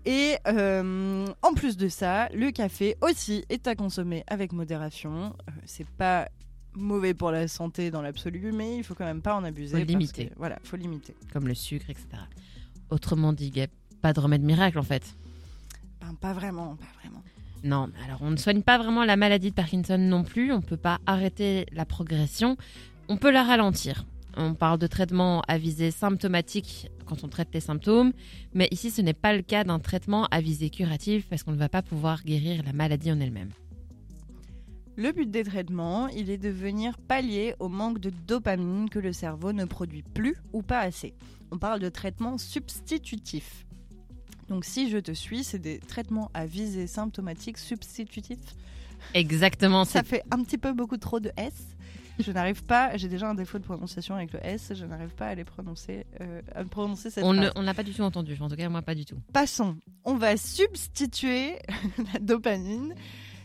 Et 0.06 0.36
euh, 0.46 1.26
en 1.42 1.54
plus 1.54 1.76
de 1.76 1.88
ça, 1.88 2.28
le 2.34 2.50
café 2.50 2.96
aussi 3.00 3.44
est 3.48 3.66
à 3.66 3.74
consommer 3.74 4.24
avec 4.26 4.52
modération. 4.52 5.34
Euh, 5.48 5.52
c'est 5.64 5.88
pas 5.88 6.28
mauvais 6.74 7.14
pour 7.14 7.30
la 7.30 7.48
santé 7.48 7.90
dans 7.90 8.02
l'absolu, 8.02 8.52
mais 8.52 8.76
il 8.76 8.84
faut 8.84 8.94
quand 8.94 9.06
même 9.06 9.22
pas 9.22 9.34
en 9.34 9.44
abuser. 9.44 9.78
Faut 9.78 9.84
limiter. 9.84 10.30
voilà, 10.36 10.58
faut 10.64 10.76
limiter. 10.76 11.14
Comme 11.32 11.48
le 11.48 11.54
sucre, 11.54 11.88
etc. 11.88 12.06
Autrement 12.90 13.32
dit, 13.32 13.52
pas 14.02 14.12
de 14.12 14.20
remède 14.20 14.42
miracle 14.42 14.78
en 14.78 14.82
fait. 14.82 15.16
Ben, 16.00 16.14
pas 16.20 16.34
vraiment, 16.34 16.76
pas 16.76 16.86
vraiment. 17.00 17.22
Non, 17.62 17.90
alors 18.04 18.18
on 18.20 18.30
ne 18.30 18.36
soigne 18.36 18.60
pas 18.60 18.76
vraiment 18.76 19.04
la 19.04 19.16
maladie 19.16 19.48
de 19.48 19.54
Parkinson 19.54 19.96
non 19.96 20.22
plus. 20.22 20.52
On 20.52 20.58
ne 20.58 20.62
peut 20.62 20.76
pas 20.76 20.98
arrêter 21.06 21.64
la 21.72 21.86
progression. 21.86 22.58
On 23.08 23.16
peut 23.16 23.30
la 23.30 23.42
ralentir. 23.42 24.04
On 24.36 24.54
parle 24.54 24.78
de 24.78 24.86
traitement 24.86 25.42
à 25.46 25.58
visée 25.58 25.90
symptomatique 25.90 26.90
quand 27.06 27.22
on 27.22 27.28
traite 27.28 27.48
les 27.54 27.60
symptômes, 27.60 28.12
mais 28.52 28.68
ici 28.70 28.90
ce 28.90 29.00
n'est 29.00 29.12
pas 29.12 29.34
le 29.34 29.42
cas 29.42 29.64
d'un 29.64 29.78
traitement 29.78 30.26
à 30.26 30.40
visée 30.40 30.70
curative 30.70 31.24
parce 31.28 31.42
qu'on 31.42 31.52
ne 31.52 31.56
va 31.56 31.68
pas 31.68 31.82
pouvoir 31.82 32.22
guérir 32.24 32.62
la 32.64 32.72
maladie 32.72 33.12
en 33.12 33.20
elle-même. 33.20 33.50
Le 34.96 35.10
but 35.10 35.30
des 35.30 35.42
traitements, 35.42 36.08
il 36.08 36.30
est 36.30 36.38
de 36.38 36.48
venir 36.48 36.98
pallier 36.98 37.54
au 37.58 37.68
manque 37.68 37.98
de 37.98 38.10
dopamine 38.10 38.88
que 38.88 39.00
le 39.00 39.12
cerveau 39.12 39.52
ne 39.52 39.64
produit 39.64 40.02
plus 40.02 40.36
ou 40.52 40.62
pas 40.62 40.80
assez. 40.80 41.14
On 41.50 41.58
parle 41.58 41.80
de 41.80 41.88
traitement 41.88 42.38
substitutif. 42.38 43.66
Donc 44.48 44.64
si 44.64 44.90
je 44.90 44.98
te 44.98 45.12
suis, 45.12 45.42
c'est 45.42 45.58
des 45.58 45.78
traitements 45.78 46.30
à 46.32 46.46
visée 46.46 46.86
symptomatique 46.86 47.58
substitutif. 47.58 48.38
Exactement. 49.14 49.84
Ça 49.84 50.02
fait 50.02 50.22
un 50.30 50.42
petit 50.42 50.58
peu 50.58 50.72
beaucoup 50.72 50.96
trop 50.96 51.20
de 51.20 51.30
S. 51.36 51.52
Je 52.18 52.30
n'arrive 52.30 52.64
pas, 52.64 52.96
j'ai 52.96 53.08
déjà 53.08 53.28
un 53.28 53.34
défaut 53.34 53.58
de 53.58 53.64
prononciation 53.64 54.14
avec 54.14 54.32
le 54.32 54.44
S, 54.44 54.72
je 54.74 54.84
n'arrive 54.84 55.14
pas 55.14 55.26
à 55.26 55.34
les 55.34 55.44
prononcer, 55.44 56.06
euh, 56.20 56.42
à 56.54 56.64
prononcer 56.64 57.10
cette 57.10 57.24
on. 57.24 57.36
On 57.56 57.62
l'a 57.62 57.74
pas 57.74 57.82
du 57.82 57.92
tout 57.92 58.02
entendu, 58.02 58.36
en 58.40 58.48
tout 58.48 58.56
cas 58.56 58.68
moi 58.68 58.82
pas 58.82 58.94
du 58.94 59.04
tout. 59.04 59.16
Passons, 59.32 59.76
on 60.04 60.14
va 60.14 60.36
substituer 60.36 61.58
la 62.12 62.20
dopamine, 62.20 62.94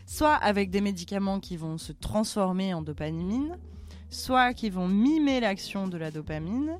soit 0.06 0.34
avec 0.34 0.70
des 0.70 0.80
médicaments 0.80 1.40
qui 1.40 1.56
vont 1.56 1.78
se 1.78 1.92
transformer 1.92 2.72
en 2.72 2.82
dopamine, 2.82 3.58
soit 4.08 4.54
qui 4.54 4.70
vont 4.70 4.88
mimer 4.88 5.40
l'action 5.40 5.88
de 5.88 5.96
la 5.96 6.10
dopamine. 6.10 6.78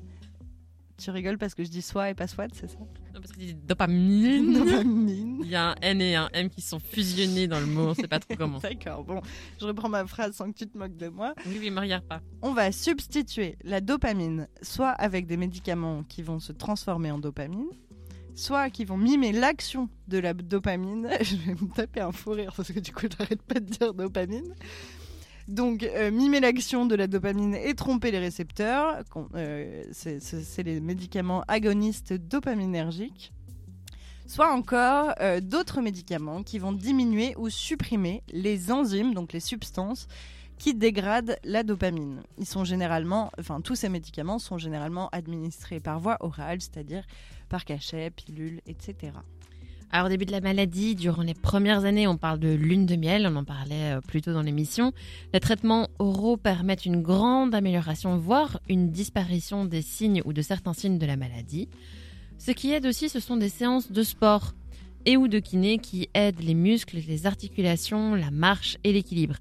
Tu 1.01 1.09
rigoles 1.09 1.39
parce 1.39 1.55
que 1.55 1.63
je 1.63 1.69
dis 1.69 1.81
soit 1.81 2.11
et 2.11 2.13
pas 2.13 2.27
soit, 2.27 2.45
c'est 2.53 2.69
ça 2.69 2.77
Non, 2.77 3.21
parce 3.21 3.31
que 3.31 3.39
tu 3.39 3.45
dis 3.45 3.55
dopamine. 3.55 4.53
Dopamine. 4.59 5.39
Il 5.43 5.49
y 5.49 5.55
a 5.55 5.69
un 5.69 5.75
N 5.81 5.99
et 5.99 6.15
un 6.15 6.29
M 6.31 6.47
qui 6.47 6.61
sont 6.61 6.77
fusionnés 6.77 7.47
dans 7.47 7.59
le 7.59 7.65
mot, 7.65 7.87
on 7.87 7.93
sait 7.95 8.07
pas 8.07 8.19
trop 8.19 8.35
comment. 8.35 8.59
D'accord, 8.61 9.03
bon, 9.03 9.19
je 9.59 9.65
reprends 9.65 9.89
ma 9.89 10.05
phrase 10.05 10.35
sans 10.35 10.51
que 10.51 10.57
tu 10.59 10.67
te 10.67 10.77
moques 10.77 10.97
de 10.97 11.07
moi. 11.07 11.33
Oui, 11.47 11.57
oui, 11.59 11.71
me 11.71 11.79
regarde 11.79 12.03
pas. 12.03 12.21
On 12.43 12.53
va 12.53 12.71
substituer 12.71 13.57
la 13.63 13.81
dopamine 13.81 14.47
soit 14.61 14.91
avec 14.91 15.25
des 15.25 15.37
médicaments 15.37 16.03
qui 16.03 16.21
vont 16.21 16.39
se 16.39 16.51
transformer 16.51 17.09
en 17.09 17.17
dopamine, 17.17 17.71
soit 18.35 18.69
qui 18.69 18.85
vont 18.85 18.97
mimer 18.97 19.31
l'action 19.31 19.89
de 20.07 20.19
la 20.19 20.35
dopamine. 20.35 21.09
Je 21.21 21.35
vais 21.35 21.53
me 21.53 21.73
taper 21.73 22.01
un 22.01 22.11
fou 22.11 22.29
rire 22.33 22.53
parce 22.55 22.71
que 22.71 22.79
du 22.79 22.93
coup, 22.93 23.07
j'arrête 23.17 23.41
pas 23.41 23.59
de 23.59 23.65
dire 23.65 23.95
dopamine. 23.95 24.53
Donc, 25.51 25.83
euh, 25.83 26.11
mimer 26.11 26.39
l'action 26.39 26.85
de 26.85 26.95
la 26.95 27.07
dopamine 27.07 27.55
et 27.55 27.75
tromper 27.75 28.11
les 28.11 28.19
récepteurs, 28.19 29.03
euh, 29.35 29.83
c'est 29.91 30.63
les 30.63 30.79
médicaments 30.79 31.43
agonistes 31.49 32.13
dopaminergiques. 32.13 33.33
Soit 34.27 34.49
encore 34.53 35.13
euh, 35.19 35.41
d'autres 35.41 35.81
médicaments 35.81 36.41
qui 36.41 36.57
vont 36.57 36.71
diminuer 36.71 37.35
ou 37.37 37.49
supprimer 37.49 38.23
les 38.31 38.71
enzymes, 38.71 39.13
donc 39.13 39.33
les 39.33 39.41
substances, 39.41 40.07
qui 40.57 40.73
dégradent 40.73 41.35
la 41.43 41.63
dopamine. 41.63 42.23
Ils 42.37 42.45
sont 42.45 42.63
généralement, 42.63 43.29
enfin 43.37 43.59
tous 43.59 43.75
ces 43.75 43.89
médicaments 43.89 44.39
sont 44.39 44.57
généralement 44.57 45.09
administrés 45.09 45.81
par 45.81 45.99
voie 45.99 46.15
orale, 46.21 46.61
c'est-à-dire 46.61 47.03
par 47.49 47.65
cachet, 47.65 48.09
pilule, 48.09 48.61
etc. 48.67 49.11
Alors 49.93 50.05
au 50.05 50.09
début 50.09 50.25
de 50.25 50.31
la 50.31 50.39
maladie, 50.39 50.95
durant 50.95 51.21
les 51.21 51.33
premières 51.33 51.83
années, 51.83 52.07
on 52.07 52.15
parle 52.15 52.39
de 52.39 52.53
lune 52.53 52.85
de 52.85 52.95
miel, 52.95 53.27
on 53.29 53.35
en 53.35 53.43
parlait 53.43 53.97
euh, 53.97 53.99
plus 53.99 54.21
tôt 54.21 54.31
dans 54.31 54.41
l'émission. 54.41 54.93
Les 55.33 55.41
traitements 55.41 55.89
oraux 55.99 56.37
permettent 56.37 56.85
une 56.85 57.01
grande 57.01 57.53
amélioration, 57.53 58.17
voire 58.17 58.61
une 58.69 58.91
disparition 58.91 59.65
des 59.65 59.81
signes 59.81 60.21
ou 60.23 60.31
de 60.31 60.41
certains 60.41 60.71
signes 60.71 60.97
de 60.97 61.05
la 61.05 61.17
maladie. 61.17 61.67
Ce 62.37 62.51
qui 62.51 62.71
aide 62.71 62.85
aussi, 62.85 63.09
ce 63.09 63.19
sont 63.19 63.35
des 63.35 63.49
séances 63.49 63.91
de 63.91 64.01
sport 64.01 64.53
et 65.05 65.17
ou 65.17 65.27
de 65.27 65.39
kiné 65.39 65.77
qui 65.77 66.07
aident 66.13 66.41
les 66.41 66.53
muscles, 66.53 66.99
les 67.05 67.25
articulations, 67.25 68.15
la 68.15 68.31
marche 68.31 68.77
et 68.85 68.93
l'équilibre. 68.93 69.35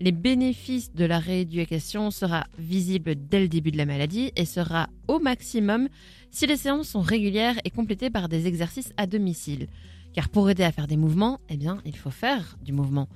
Les 0.00 0.10
bénéfices 0.10 0.92
de 0.92 1.04
la 1.04 1.20
rééducation 1.20 2.10
sera 2.10 2.48
visible 2.58 3.14
dès 3.14 3.38
le 3.38 3.46
début 3.46 3.70
de 3.70 3.76
la 3.76 3.86
maladie 3.86 4.32
et 4.34 4.44
sera 4.44 4.88
au 5.06 5.20
maximum 5.20 5.88
si 6.34 6.48
les 6.48 6.56
séances 6.56 6.88
sont 6.88 7.00
régulières 7.00 7.60
et 7.64 7.70
complétées 7.70 8.10
par 8.10 8.28
des 8.28 8.48
exercices 8.48 8.92
à 8.96 9.06
domicile. 9.06 9.68
Car 10.14 10.28
pour 10.28 10.50
aider 10.50 10.64
à 10.64 10.72
faire 10.72 10.88
des 10.88 10.96
mouvements, 10.96 11.38
eh 11.48 11.56
bien, 11.56 11.80
il 11.84 11.96
faut 11.96 12.10
faire 12.10 12.56
du 12.60 12.72
mouvement. 12.72 13.08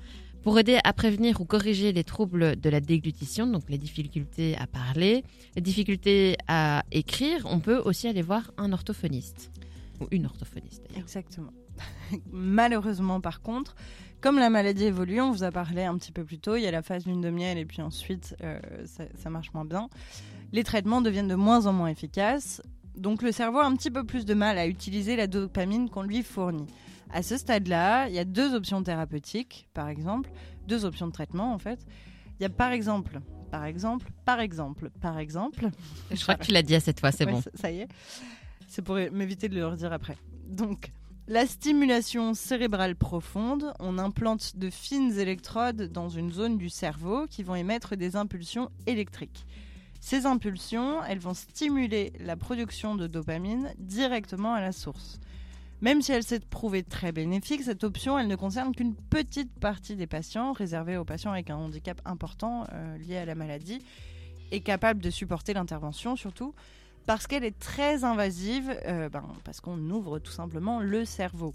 Pour 0.44 0.56
aider 0.56 0.78
à 0.84 0.92
prévenir 0.92 1.40
ou 1.40 1.44
corriger 1.44 1.92
les 1.92 2.04
troubles 2.04 2.54
de 2.54 2.70
la 2.70 2.80
déglutition, 2.80 3.48
donc 3.48 3.64
les 3.68 3.76
difficultés 3.76 4.56
à 4.56 4.68
parler, 4.68 5.24
les 5.56 5.62
difficultés 5.62 6.36
à 6.46 6.84
écrire, 6.92 7.44
on 7.46 7.58
peut 7.58 7.78
aussi 7.78 8.06
aller 8.06 8.22
voir 8.22 8.52
un 8.56 8.72
orthophoniste. 8.72 9.50
Ou 10.00 10.06
une 10.12 10.26
orthophoniste 10.26 10.84
d'ailleurs. 10.86 11.02
Exactement. 11.02 11.52
Malheureusement, 12.30 13.20
par 13.20 13.42
contre, 13.42 13.74
comme 14.20 14.38
la 14.38 14.50
maladie 14.50 14.84
évolue, 14.84 15.20
on 15.20 15.30
vous 15.30 15.44
a 15.44 15.50
parlé 15.52 15.84
un 15.84 15.96
petit 15.96 16.10
peu 16.10 16.24
plus 16.24 16.38
tôt, 16.38 16.56
il 16.56 16.62
y 16.62 16.66
a 16.66 16.70
la 16.72 16.82
phase 16.82 17.06
lune 17.06 17.20
de 17.20 17.30
miel 17.30 17.56
et 17.56 17.64
puis 17.64 17.82
ensuite 17.82 18.36
euh, 18.42 18.60
ça, 18.84 19.30
marche 19.30 19.52
moins 19.54 19.64
bien. 19.64 19.88
Les 20.52 20.64
traitements 20.64 21.00
deviennent 21.00 21.28
de 21.28 21.36
moins 21.36 21.66
en 21.66 21.72
moins 21.72 21.88
efficaces. 21.88 22.62
Donc 22.98 23.22
le 23.22 23.32
cerveau 23.32 23.58
a 23.58 23.66
un 23.66 23.74
petit 23.76 23.90
peu 23.90 24.04
plus 24.04 24.24
de 24.24 24.34
mal 24.34 24.58
à 24.58 24.66
utiliser 24.66 25.16
la 25.16 25.26
dopamine 25.26 25.88
qu'on 25.88 26.02
lui 26.02 26.22
fournit. 26.22 26.66
À 27.10 27.22
ce 27.22 27.36
stade-là, 27.38 28.08
il 28.08 28.14
y 28.14 28.18
a 28.18 28.24
deux 28.24 28.54
options 28.54 28.82
thérapeutiques, 28.82 29.68
par 29.72 29.88
exemple, 29.88 30.30
deux 30.66 30.84
options 30.84 31.06
de 31.06 31.12
traitement 31.12 31.52
en 31.54 31.58
fait. 31.58 31.80
Il 32.38 32.42
y 32.42 32.46
a 32.46 32.50
par 32.50 32.70
exemple, 32.72 33.20
par 33.50 33.64
exemple, 33.64 34.10
par 34.24 34.40
exemple, 34.40 34.90
par 35.00 35.18
exemple. 35.18 35.70
Je 36.10 36.20
crois 36.22 36.34
que 36.34 36.44
tu 36.44 36.52
l'as 36.52 36.62
dit 36.62 36.74
à 36.74 36.80
cette 36.80 37.00
fois, 37.00 37.10
c'est 37.12 37.24
Ouais, 37.24 37.32
bon. 37.32 37.40
ça- 37.40 37.50
Ça 37.54 37.70
y 37.70 37.80
est. 37.80 37.88
C'est 38.66 38.82
pour 38.82 38.96
m'éviter 38.96 39.48
de 39.48 39.54
le 39.54 39.66
redire 39.66 39.92
après. 39.92 40.16
Donc, 40.46 40.92
la 41.26 41.46
stimulation 41.46 42.34
cérébrale 42.34 42.94
profonde, 42.96 43.72
on 43.80 43.98
implante 43.98 44.56
de 44.56 44.68
fines 44.70 45.18
électrodes 45.18 45.90
dans 45.92 46.08
une 46.10 46.30
zone 46.32 46.58
du 46.58 46.68
cerveau 46.68 47.26
qui 47.28 47.42
vont 47.42 47.54
émettre 47.54 47.96
des 47.96 48.16
impulsions 48.16 48.70
électriques. 48.86 49.46
Ces 50.00 50.26
impulsions, 50.26 51.02
elles 51.04 51.18
vont 51.18 51.34
stimuler 51.34 52.12
la 52.20 52.36
production 52.36 52.94
de 52.94 53.06
dopamine 53.06 53.72
directement 53.78 54.54
à 54.54 54.60
la 54.60 54.72
source. 54.72 55.18
Même 55.80 56.02
si 56.02 56.12
elle 56.12 56.24
s'est 56.24 56.40
prouvée 56.40 56.82
très 56.82 57.12
bénéfique, 57.12 57.62
cette 57.62 57.84
option, 57.84 58.18
elle 58.18 58.26
ne 58.26 58.36
concerne 58.36 58.74
qu'une 58.74 58.94
petite 58.94 59.52
partie 59.60 59.94
des 59.94 60.08
patients, 60.08 60.52
réservée 60.52 60.96
aux 60.96 61.04
patients 61.04 61.30
avec 61.30 61.50
un 61.50 61.56
handicap 61.56 62.00
important 62.04 62.66
euh, 62.72 62.98
lié 62.98 63.16
à 63.16 63.24
la 63.24 63.36
maladie, 63.36 63.80
et 64.50 64.60
capable 64.60 65.00
de 65.00 65.10
supporter 65.10 65.52
l'intervention 65.52 66.16
surtout, 66.16 66.54
parce 67.06 67.26
qu'elle 67.26 67.44
est 67.44 67.58
très 67.58 68.04
invasive, 68.04 68.74
euh, 68.86 69.08
ben, 69.08 69.24
parce 69.44 69.60
qu'on 69.60 69.78
ouvre 69.90 70.18
tout 70.18 70.32
simplement 70.32 70.80
le 70.80 71.04
cerveau. 71.04 71.54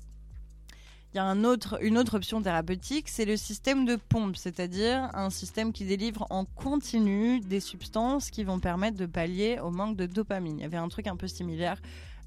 Il 1.14 1.18
y 1.18 1.20
a 1.20 1.26
une 1.26 1.46
autre 1.46 2.16
option 2.16 2.42
thérapeutique, 2.42 3.08
c'est 3.08 3.26
le 3.26 3.38
système 3.38 3.86
de 3.86 3.98
pompe, 3.98 4.36
c'est-à-dire 4.36 5.12
un 5.14 5.30
système 5.30 5.72
qui 5.72 5.86
délivre 5.86 6.26
en 6.32 6.44
continu 6.44 7.40
des 7.40 7.60
substances 7.60 8.32
qui 8.32 8.44
vont 8.44 8.60
permettre 8.60 8.98
de 8.98 9.06
pallier 9.06 9.60
au 9.60 9.70
manque 9.70 9.96
de 9.96 10.08
dopamine. 10.08 10.58
Il 10.58 10.64
y 10.64 10.66
avait 10.66 10.78
un 10.78 10.88
truc 10.88 11.06
un 11.06 11.16
peu 11.16 11.28
similaire 11.28 11.80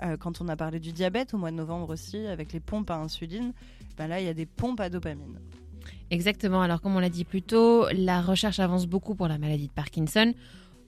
euh, 0.04 0.16
quand 0.16 0.40
on 0.40 0.46
a 0.46 0.54
parlé 0.54 0.78
du 0.78 0.92
diabète 0.92 1.34
au 1.34 1.36
mois 1.36 1.50
de 1.50 1.56
novembre 1.56 1.90
aussi, 1.90 2.28
avec 2.28 2.52
les 2.52 2.60
pompes 2.60 2.88
à 2.92 2.96
insuline. 2.96 3.52
Ben 3.98 4.06
là, 4.06 4.20
il 4.20 4.26
y 4.26 4.28
a 4.28 4.34
des 4.34 4.46
pompes 4.46 4.78
à 4.78 4.88
dopamine. 4.88 5.40
Exactement. 6.12 6.62
Alors, 6.62 6.80
comme 6.80 6.94
on 6.94 7.00
l'a 7.00 7.08
dit 7.08 7.24
plus 7.24 7.42
tôt, 7.42 7.88
la 7.90 8.22
recherche 8.22 8.60
avance 8.60 8.86
beaucoup 8.86 9.16
pour 9.16 9.26
la 9.26 9.38
maladie 9.38 9.66
de 9.66 9.72
Parkinson, 9.72 10.32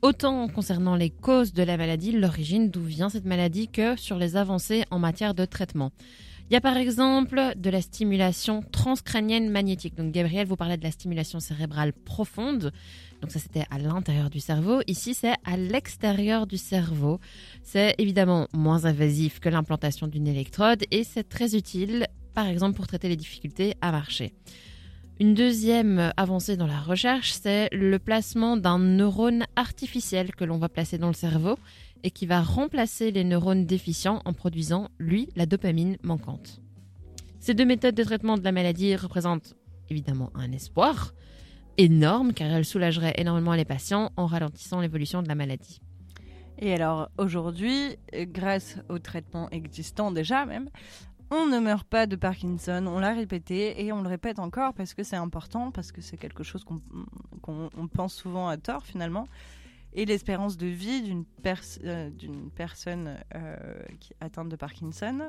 autant 0.03 0.47
concernant 0.47 0.95
les 0.95 1.11
causes 1.11 1.53
de 1.53 1.65
la 1.65 1.77
maladie, 1.77 2.13
l'origine, 2.13 2.71
d'où 2.71 2.85
vient 2.85 3.09
cette 3.09 3.25
maladie, 3.25 3.67
que 3.67 3.97
sur 3.97 4.19
les 4.19 4.37
avancées 4.37 4.85
en 4.93 5.01
matière 5.01 5.35
de 5.35 5.45
traitement. 5.45 5.91
Il 6.51 6.55
y 6.55 6.57
a 6.57 6.63
par 6.63 6.79
exemple 6.79 7.53
de 7.57 7.69
la 7.69 7.83
stimulation 7.83 8.63
transcrânienne 8.73 9.51
magnétique. 9.51 9.95
Donc, 9.95 10.13
Gabriel 10.13 10.47
vous 10.47 10.57
parlait 10.57 10.79
de 10.79 10.83
la 10.83 10.91
stimulation 10.91 11.41
cérébrale 11.41 11.93
profonde. 11.93 12.73
Donc, 13.21 13.31
ça, 13.31 13.39
c'était 13.39 13.67
à 13.71 13.79
l'intérieur 13.79 14.31
du 14.31 14.41
cerveau. 14.41 14.81
Ici, 14.87 15.13
c'est 15.13 15.35
à 15.45 15.59
l'extérieur 15.59 16.47
du 16.47 16.57
cerveau. 16.57 17.21
C'est 17.63 17.95
évidemment 17.99 18.49
moins 18.55 18.87
invasif 18.87 19.41
que 19.41 19.51
l'implantation 19.51 20.07
d'une 20.07 20.27
électrode 20.27 20.85
et 20.91 21.05
c'est 21.05 21.29
très 21.29 21.55
utile, 21.55 22.07
par 22.33 22.47
exemple, 22.47 22.77
pour 22.77 22.87
traiter 22.87 23.11
les 23.11 23.17
difficultés 23.17 23.75
à 23.83 23.93
marcher. 23.93 24.33
Une 25.21 25.35
deuxième 25.35 26.13
avancée 26.17 26.57
dans 26.57 26.69
la 26.69 26.79
recherche, 26.79 27.33
c'est 27.33 27.69
le 27.73 27.99
placement 27.99 28.57
d'un 28.57 28.79
neurone 28.79 29.45
artificiel 29.57 30.35
que 30.35 30.45
l'on 30.45 30.59
va 30.59 30.71
placer 30.71 30.97
dans 30.97 31.09
le 31.09 31.13
cerveau 31.13 31.59
et 32.05 32.11
qui 32.11 32.27
va 32.27 32.41
remplacer 32.43 33.11
les 33.11 33.25
neurones 33.25 33.67
déficients 33.67 34.23
en 34.25 34.33
produisant, 34.33 34.89
lui, 34.99 35.29
la 35.37 35.47
dopamine 35.47 35.97
manquante. 36.03 36.61
Ces 37.41 37.55
deux 37.55 37.65
méthodes 37.65 37.95
de 37.95 38.05
traitement 38.05 38.37
de 38.37 38.45
la 38.45 38.53
maladie 38.53 38.97
représentent 38.97 39.55
évidemment 39.91 40.31
un 40.35 40.53
espoir 40.53 41.13
énorme 41.77 42.33
car 42.33 42.49
elles 42.51 42.65
soulageraient 42.65 43.15
énormément 43.19 43.55
les 43.55 43.65
patients 43.65 44.11
en 44.17 44.27
ralentissant 44.27 44.81
l'évolution 44.81 45.23
de 45.23 45.29
la 45.29 45.35
maladie. 45.35 45.81
Et 46.59 46.75
alors 46.75 47.09
aujourd'hui, 47.19 47.97
grâce 48.13 48.79
aux 48.89 48.99
traitements 48.99 49.49
existants 49.51 50.11
déjà 50.11 50.45
même, 50.45 50.69
on 51.31 51.47
ne 51.47 51.59
meurt 51.61 51.87
pas 51.87 52.07
de 52.07 52.17
Parkinson, 52.17 52.85
on 52.89 52.99
l'a 52.99 53.13
répété 53.15 53.85
et 53.85 53.93
on 53.93 54.03
le 54.03 54.09
répète 54.09 54.39
encore 54.39 54.75
parce 54.75 54.95
que 54.95 55.03
c'est 55.05 55.17
important, 55.17 55.71
parce 55.71 55.93
que 55.93 56.01
c'est 56.01 56.17
quelque 56.17 56.43
chose 56.43 56.65
qu'on 56.65 56.81
qu'on- 57.43 57.71
on 57.77 57.87
pense 57.87 58.15
souvent 58.15 58.49
à 58.49 58.57
tort 58.57 58.85
finalement. 58.85 59.29
Et 59.95 60.05
l'espérance 60.05 60.57
de 60.57 60.67
vie 60.67 61.03
d'une 61.03 61.25
euh, 61.85 62.11
personne 62.55 63.17
euh, 63.35 63.57
qui 64.01 64.13
atteinte 64.21 64.49
de 64.49 64.57
Parkinson, 64.57 65.21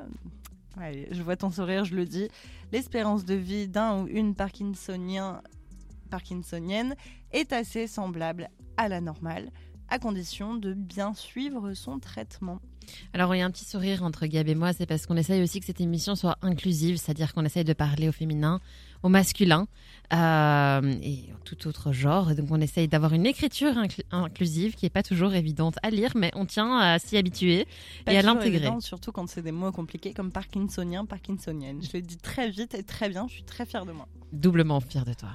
je 0.78 1.22
vois 1.24 1.36
ton 1.36 1.50
sourire, 1.50 1.86
je 1.86 1.96
le 1.96 2.06
dis, 2.06 2.30
l'espérance 2.72 3.25
de 3.25 3.36
vie 3.36 3.68
d'un 3.68 4.01
ou 4.01 4.08
une 4.08 4.36
Parkinsonien, 4.36 5.42
parkinsonienne 6.10 6.96
est 7.32 7.54
assez 7.54 7.88
semblable 7.88 8.50
à 8.78 8.89
la 8.89 9.00
normale, 9.00 9.50
à 9.88 10.00
condition 10.00 10.56
de 10.56 10.74
bien 10.74 11.13
suivre 11.13 11.74
son 11.74 12.00
traitement. 12.00 12.60
Alors, 13.13 13.34
il 13.36 13.39
y 13.39 13.42
a 13.42 13.46
un 13.46 13.51
petit 13.51 13.66
sourire 13.66 14.04
entre 14.04 14.25
Gab 14.25 14.48
et 14.48 14.56
moi, 14.56 14.74
c'est 14.74 14.88
parce 14.88 15.06
qu'on 15.06 15.16
essaye 15.16 15.44
aussi 15.44 15.60
que 15.60 15.66
cette 15.66 15.82
émission 15.82 16.16
soit 16.16 16.38
inclusive, 16.42 16.98
c'est-à-dire 16.98 17.34
qu'on 17.34 17.46
essaye 17.46 17.63
de 17.63 17.74
parler 17.74 18.10
au 18.10 18.12
féminin, 18.12 18.60
au 19.03 19.10
masculin 19.10 19.68
euh, 20.13 20.82
et 21.03 21.25
tout 21.46 21.68
autre 21.68 21.91
genre. 21.91 22.32
Et 22.32 22.36
donc, 22.36 22.48
on 22.51 22.60
essaye 22.62 22.88
d'avoir 22.88 23.13
une 23.13 23.25
écriture 23.25 23.74
incl- 23.74 24.03
inclusive 24.12 24.75
qui 24.75 24.86
n'est 24.86 24.89
pas 24.89 25.03
toujours 25.03 25.34
évidente 25.34 25.75
à 25.84 25.89
lire, 25.89 26.12
mais 26.15 26.32
on 26.36 26.46
tient 26.46 26.77
à 26.77 27.00
s'y 27.00 27.18
habituer 27.18 27.68
Pas 28.06 28.13
et 28.13 28.18
à 28.18 28.22
l'intégrer. 28.22 28.70
Surtout 28.79 29.12
quand 29.12 29.27
c'est 29.27 29.41
des 29.41 29.51
mots 29.51 29.72
compliqués 29.72 30.13
comme 30.13 30.32
parkinsonien, 30.32 31.06
parkinsonienne. 31.06 31.82
Je 31.82 31.89
le 31.98 32.01
dis 32.01 32.18
très 32.18 32.50
vite 32.50 32.74
et 32.74 32.84
très 32.84 33.10
bien, 33.10 33.27
je 33.27 33.34
suis 33.34 33.44
très 33.44 33.65
fière 33.65 33.86
de 33.86 33.91
moi. 33.91 34.08
Doublement 34.34 34.79
fier 34.79 35.06
de 35.06 35.13
toi. 35.13 35.29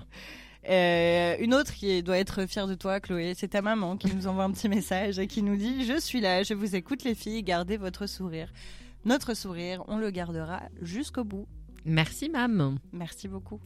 Euh, 0.69 1.37
une 1.41 1.53
autre 1.55 1.75
qui 1.75 2.03
doit 2.03 2.17
être 2.17 2.47
fière 2.47 2.67
de 2.67 2.75
toi, 2.75 2.99
Chloé, 2.99 3.35
c'est 3.37 3.49
ta 3.49 3.61
maman 3.61 3.97
qui 3.99 4.15
nous 4.15 4.27
envoie 4.27 4.45
un 4.45 4.51
petit 4.51 4.69
message 4.71 5.19
et 5.19 5.27
qui 5.27 5.43
nous 5.43 5.57
dit 5.57 5.85
Je 5.85 6.01
suis 6.01 6.21
là, 6.23 6.43
je 6.43 6.55
vous 6.55 6.75
écoute 6.75 7.05
les 7.05 7.15
filles, 7.15 7.43
gardez 7.43 7.77
votre 7.77 8.07
sourire. 8.07 8.51
Notre 9.05 9.35
sourire, 9.35 9.83
on 9.89 9.99
le 9.99 10.11
gardera 10.11 10.63
jusqu'au 10.81 11.23
bout. 11.25 11.47
Merci, 11.85 12.31
mam. 12.31 12.79
Merci 12.93 13.29
beaucoup. 13.29 13.61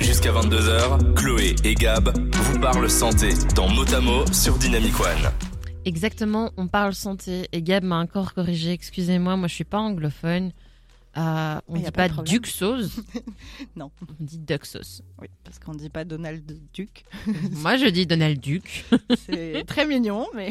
Jusqu'à 0.00 0.32
22h, 0.32 1.14
Chloé 1.14 1.54
et 1.64 1.74
Gab 1.74 2.16
vous 2.32 2.60
parlent 2.60 2.90
santé 2.90 3.30
dans 3.56 3.68
Motamo 3.68 4.26
sur 4.32 4.56
Dynamic 4.58 4.98
One. 5.00 5.32
Exactement, 5.84 6.52
on 6.56 6.68
parle 6.68 6.94
santé 6.94 7.48
et 7.52 7.62
Gab 7.62 7.82
m'a 7.82 7.98
encore 7.98 8.34
corrigé. 8.34 8.72
Excusez-moi, 8.72 9.36
moi 9.36 9.48
je 9.48 9.54
suis 9.54 9.64
pas 9.64 9.78
anglophone. 9.78 10.52
Euh, 11.16 11.60
on 11.68 11.76
ne 11.76 11.84
dit 11.84 11.90
pas, 11.90 12.08
Duxos. 12.08 13.02
non. 13.76 13.90
On 14.00 14.24
dit 14.24 14.38
Duxos. 14.38 15.02
Oui, 15.20 15.28
parce 15.44 15.58
qu'on 15.58 15.72
ne 15.72 15.78
dit 15.78 15.90
pas 15.90 16.04
Donald 16.04 16.42
Duc. 16.72 17.04
Moi, 17.52 17.76
je 17.76 17.86
dis 17.86 18.06
Donald 18.06 18.40
Duc. 18.40 18.86
c'est 19.26 19.64
très 19.66 19.86
mignon, 19.86 20.26
mais. 20.34 20.50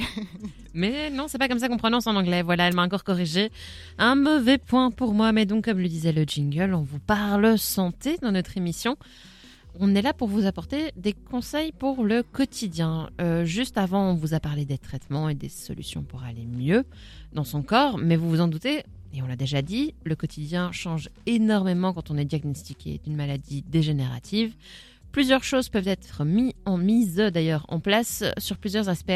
mais 0.74 1.10
non, 1.10 1.27
c'est 1.27 1.39
pas 1.39 1.48
comme 1.48 1.60
ça 1.60 1.68
qu'on 1.68 1.77
prononce 1.77 2.06
en 2.06 2.15
anglais. 2.15 2.44
Voilà, 2.44 2.68
elle 2.68 2.75
m'a 2.75 2.84
encore 2.84 3.03
corrigé. 3.03 3.51
Un 3.98 4.15
mauvais 4.15 4.60
point 4.60 4.91
pour 4.91 5.13
moi, 5.13 5.32
mais 5.32 5.46
donc, 5.46 5.65
comme 5.65 5.80
le 5.80 5.88
disait 5.88 6.12
le 6.12 6.24
jingle, 6.24 6.74
on 6.74 6.84
vous 6.84 7.00
parle 7.00 7.58
santé 7.58 8.18
dans 8.22 8.32
notre 8.32 8.56
émission. 8.58 8.98
On 9.80 9.96
est 9.96 10.01
là 10.01 10.13
pour 10.13 10.27
vous 10.27 10.46
apporter 10.46 10.91
des 10.98 11.13
conseils 11.13 11.72
pour 11.72 12.03
le 12.03 12.24
quotidien. 12.24 13.10
Euh, 13.22 13.46
juste 13.46 13.77
avant, 13.77 14.12
on 14.12 14.15
vous 14.15 14.34
a 14.34 14.39
parlé 14.39 14.65
des 14.65 14.77
traitements 14.77 15.30
et 15.30 15.34
des 15.34 15.50
solutions 15.50 16.03
pour 16.03 16.24
aller 16.24 16.46
mieux 16.46 16.84
dans 17.32 17.46
son 17.46 17.63
corps, 17.63 17.98
mais 17.98 18.18
vous 18.18 18.30
vous 18.30 18.41
en 18.41 18.50
doutez, 18.50 18.84
et 19.13 19.22
on 19.22 19.27
l'a 19.27 19.36
déjà 19.36 19.62
dit, 19.62 19.94
le 20.03 20.15
quotidien 20.15 20.72
change 20.72 21.10
énormément 21.25 21.94
quand 21.94 22.12
on 22.12 22.18
est 22.18 22.25
diagnostiqué 22.25 23.00
d'une 23.03 23.15
maladie 23.15 23.63
dégénérative. 23.68 24.56
Plusieurs 25.12 25.44
choses 25.44 25.70
peuvent 25.70 25.88
être 25.88 26.24
mises 26.24 26.53
en 26.65 26.77
mise 26.77 27.15
d'ailleurs 27.15 27.65
en 27.68 27.80
place 27.80 28.24
sur 28.38 28.58
plusieurs 28.58 28.88
aspects 28.88 29.12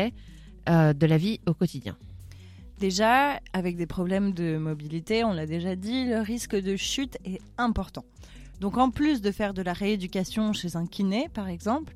euh, 0.68 0.94
de 0.94 1.06
la 1.06 1.18
vie 1.18 1.40
au 1.46 1.54
quotidien. 1.54 1.96
Déjà, 2.80 3.40
avec 3.54 3.78
des 3.78 3.86
problèmes 3.86 4.34
de 4.34 4.58
mobilité, 4.58 5.24
on 5.24 5.32
l'a 5.32 5.46
déjà 5.46 5.78
dit, 5.78 6.06
le 6.06 6.20
risque 6.20 6.56
de 6.56 6.76
chute 6.76 7.18
est 7.24 7.40
important. 7.58 8.04
Donc 8.60 8.78
en 8.78 8.90
plus 8.90 9.22
de 9.22 9.32
faire 9.32 9.54
de 9.54 9.62
la 9.62 9.74
rééducation 9.74 10.52
chez 10.52 10.76
un 10.76 10.86
kiné, 10.86 11.30
par 11.34 11.48
exemple, 11.48 11.96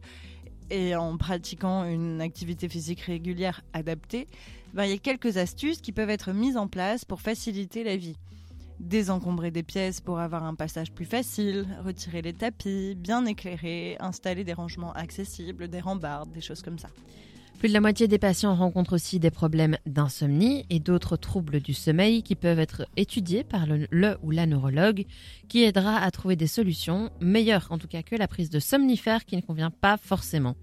et 0.69 0.95
en 0.95 1.17
pratiquant 1.17 1.83
une 1.85 2.21
activité 2.21 2.69
physique 2.69 3.01
régulière 3.01 3.61
adaptée, 3.73 4.27
ben, 4.73 4.85
il 4.85 4.91
y 4.91 4.93
a 4.93 4.97
quelques 4.97 5.37
astuces 5.37 5.81
qui 5.81 5.91
peuvent 5.91 6.09
être 6.09 6.31
mises 6.31 6.57
en 6.57 6.67
place 6.67 7.05
pour 7.05 7.21
faciliter 7.21 7.83
la 7.83 7.95
vie. 7.95 8.15
Désencombrer 8.79 9.51
des 9.51 9.63
pièces 9.63 9.99
pour 9.99 10.19
avoir 10.19 10.43
un 10.43 10.55
passage 10.55 10.91
plus 10.91 11.05
facile, 11.05 11.67
retirer 11.83 12.21
les 12.21 12.33
tapis, 12.33 12.95
bien 12.95 13.25
éclairer, 13.25 13.97
installer 13.99 14.43
des 14.43 14.53
rangements 14.53 14.93
accessibles, 14.93 15.67
des 15.67 15.79
rambardes, 15.79 16.31
des 16.31 16.41
choses 16.41 16.61
comme 16.61 16.79
ça. 16.79 16.89
Plus 17.59 17.67
de 17.67 17.73
la 17.73 17.81
moitié 17.81 18.07
des 18.07 18.19
patients 18.19 18.55
rencontrent 18.55 18.93
aussi 18.93 19.19
des 19.19 19.31
problèmes 19.31 19.77
d'insomnie 19.85 20.65
et 20.69 20.79
d'autres 20.79 21.17
troubles 21.17 21.59
du 21.59 21.73
sommeil 21.73 22.23
qui 22.23 22.35
peuvent 22.35 22.57
être 22.57 22.87
étudiés 22.95 23.43
par 23.43 23.65
le, 23.67 24.17
ou 24.23 24.31
la 24.31 24.45
neurologue 24.45 25.05
qui 25.49 25.63
aidera 25.63 25.97
à 25.97 26.09
trouver 26.09 26.37
des 26.37 26.47
solutions 26.47 27.09
meilleures 27.19 27.67
en 27.69 27.77
tout 27.77 27.89
cas 27.89 28.01
que 28.01 28.15
la 28.15 28.29
prise 28.29 28.49
de 28.49 28.61
somnifères 28.61 29.25
qui 29.25 29.35
ne 29.35 29.41
convient 29.41 29.71
pas 29.71 29.97
forcément. 29.97 30.55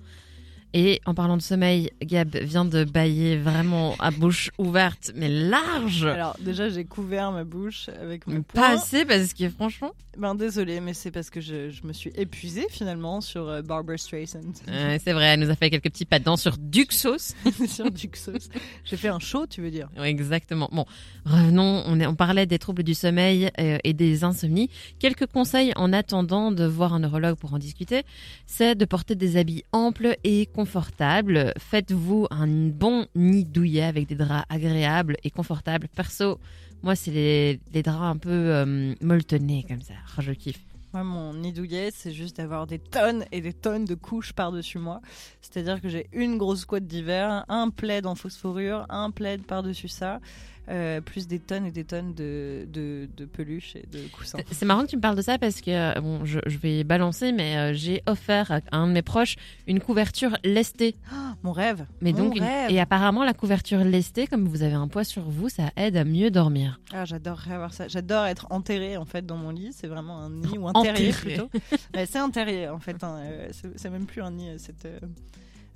Et 0.72 1.00
en 1.06 1.14
parlant 1.14 1.36
de 1.36 1.42
sommeil, 1.42 1.90
Gab 2.02 2.36
vient 2.36 2.64
de 2.64 2.84
bailler 2.84 3.36
vraiment 3.36 3.94
à 3.98 4.10
bouche 4.10 4.50
ouverte, 4.58 5.12
mais 5.14 5.28
large. 5.28 6.04
Alors 6.04 6.36
déjà, 6.40 6.68
j'ai 6.68 6.84
couvert 6.84 7.32
ma 7.32 7.44
bouche 7.44 7.88
avec 8.00 8.26
mon 8.26 8.42
Pas 8.42 8.70
assez 8.70 9.04
parce 9.04 9.32
que 9.32 9.48
franchement. 9.48 9.92
Ben 10.18 10.34
désolé, 10.34 10.80
mais 10.80 10.94
c'est 10.94 11.10
parce 11.10 11.28
que 11.28 11.42
je, 11.42 11.70
je, 11.70 11.86
me 11.86 11.92
suis 11.92 12.10
épuisée 12.16 12.66
finalement 12.70 13.20
sur 13.20 13.48
euh, 13.48 13.60
Barbara 13.60 13.98
Streisand. 13.98 14.40
c'est 14.66 15.12
vrai, 15.12 15.26
elle 15.26 15.40
nous 15.40 15.50
a 15.50 15.54
fait 15.54 15.68
quelques 15.68 15.90
petits 15.90 16.06
pas 16.06 16.18
dedans 16.18 16.38
sur 16.38 16.56
Duxos. 16.56 17.34
sur 17.68 17.90
Duxos. 17.90 18.48
J'ai 18.84 18.96
fait 18.96 19.08
un 19.08 19.18
show, 19.18 19.46
tu 19.46 19.60
veux 19.60 19.70
dire 19.70 19.88
Exactement. 20.02 20.70
Bon, 20.72 20.86
revenons. 21.26 21.82
On, 21.86 22.00
est, 22.00 22.06
on 22.06 22.14
parlait 22.14 22.46
des 22.46 22.58
troubles 22.58 22.82
du 22.82 22.94
sommeil 22.94 23.50
euh, 23.60 23.78
et 23.84 23.92
des 23.92 24.24
insomnies. 24.24 24.70
Quelques 24.98 25.26
conseils 25.26 25.72
en 25.76 25.92
attendant 25.92 26.50
de 26.50 26.64
voir 26.64 26.94
un 26.94 27.00
neurologue 27.00 27.36
pour 27.36 27.52
en 27.52 27.58
discuter, 27.58 28.02
c'est 28.46 28.74
de 28.74 28.84
porter 28.86 29.16
des 29.16 29.36
habits 29.36 29.64
amples 29.72 30.16
et 30.24 30.46
confortable. 30.56 31.52
Faites-vous 31.58 32.26
un 32.30 32.46
bon 32.46 33.06
nid 33.14 33.44
douillet 33.44 33.82
avec 33.82 34.08
des 34.08 34.14
draps 34.14 34.46
agréables 34.48 35.16
et 35.22 35.30
confortables. 35.30 35.86
Perso, 35.94 36.40
moi, 36.82 36.96
c'est 36.96 37.10
les, 37.10 37.82
draps 37.82 38.00
un 38.00 38.16
peu 38.16 38.30
euh, 38.30 38.94
molletonnés 39.02 39.66
comme 39.68 39.82
ça. 39.82 39.92
Oh, 40.16 40.22
je 40.22 40.32
kiffe. 40.32 40.64
Moi, 40.94 41.04
mon 41.04 41.34
nid 41.34 41.52
douillet, 41.52 41.90
c'est 41.92 42.12
juste 42.12 42.38
d'avoir 42.38 42.66
des 42.66 42.78
tonnes 42.78 43.26
et 43.32 43.42
des 43.42 43.52
tonnes 43.52 43.84
de 43.84 43.94
couches 43.94 44.32
par-dessus 44.32 44.78
moi. 44.78 45.02
C'est-à-dire 45.42 45.82
que 45.82 45.90
j'ai 45.90 46.06
une 46.12 46.38
grosse 46.38 46.64
couette 46.64 46.86
d'hiver, 46.86 47.44
un 47.48 47.68
plaid 47.68 48.06
en 48.06 48.14
fausse 48.14 48.38
fourrure, 48.38 48.86
un 48.88 49.10
plaid 49.10 49.42
par-dessus 49.42 49.88
ça. 49.88 50.20
Euh, 50.68 51.00
plus 51.00 51.28
des 51.28 51.38
tonnes 51.38 51.64
et 51.66 51.70
des 51.70 51.84
tonnes 51.84 52.12
de, 52.12 52.66
de, 52.68 53.24
peluches 53.24 53.76
et 53.76 53.86
de 53.86 54.00
coussins. 54.08 54.38
C'est 54.50 54.64
marrant 54.64 54.82
que 54.82 54.88
tu 54.88 54.96
me 54.96 55.00
parles 55.00 55.16
de 55.16 55.22
ça 55.22 55.38
parce 55.38 55.60
que, 55.60 55.70
euh, 55.70 56.00
bon, 56.00 56.24
je, 56.24 56.40
vais 56.58 56.82
balancer, 56.82 57.30
mais 57.30 57.56
euh, 57.56 57.72
j'ai 57.72 58.02
offert 58.06 58.50
à 58.50 58.60
un 58.72 58.88
de 58.88 58.92
mes 58.92 59.02
proches 59.02 59.36
une 59.68 59.78
couverture 59.78 60.36
lestée. 60.42 60.96
mon 61.44 61.52
rêve 61.52 61.86
Mais 62.00 62.12
donc, 62.12 62.40
Et 62.68 62.80
apparemment, 62.80 63.24
la 63.24 63.32
couverture 63.32 63.84
lestée, 63.84 64.26
comme 64.26 64.48
vous 64.48 64.64
avez 64.64 64.74
un 64.74 64.88
poids 64.88 65.04
sur 65.04 65.22
vous, 65.22 65.48
ça 65.48 65.70
aide 65.76 65.96
à 65.96 66.04
mieux 66.04 66.32
dormir. 66.32 66.80
Ah, 66.92 67.04
j'adorerais 67.04 67.54
avoir 67.54 67.72
ça. 67.72 67.86
J'adore 67.86 68.26
être 68.26 68.48
enterrée, 68.50 68.96
en 68.96 69.04
fait, 69.04 69.24
dans 69.24 69.36
mon 69.36 69.50
lit. 69.50 69.70
C'est 69.72 69.86
vraiment 69.86 70.18
un 70.18 70.30
nid 70.30 70.58
ou 70.58 70.66
un 70.66 70.72
terrier, 70.82 71.12
plutôt. 71.12 71.48
c'est 71.94 72.18
un 72.18 72.30
terrier, 72.30 72.68
en 72.68 72.80
fait. 72.80 73.04
Hein. 73.04 73.20
C'est 73.52 73.90
même 73.90 74.06
plus 74.06 74.22
un 74.22 74.32
nid, 74.32 74.58
cette 74.58 74.88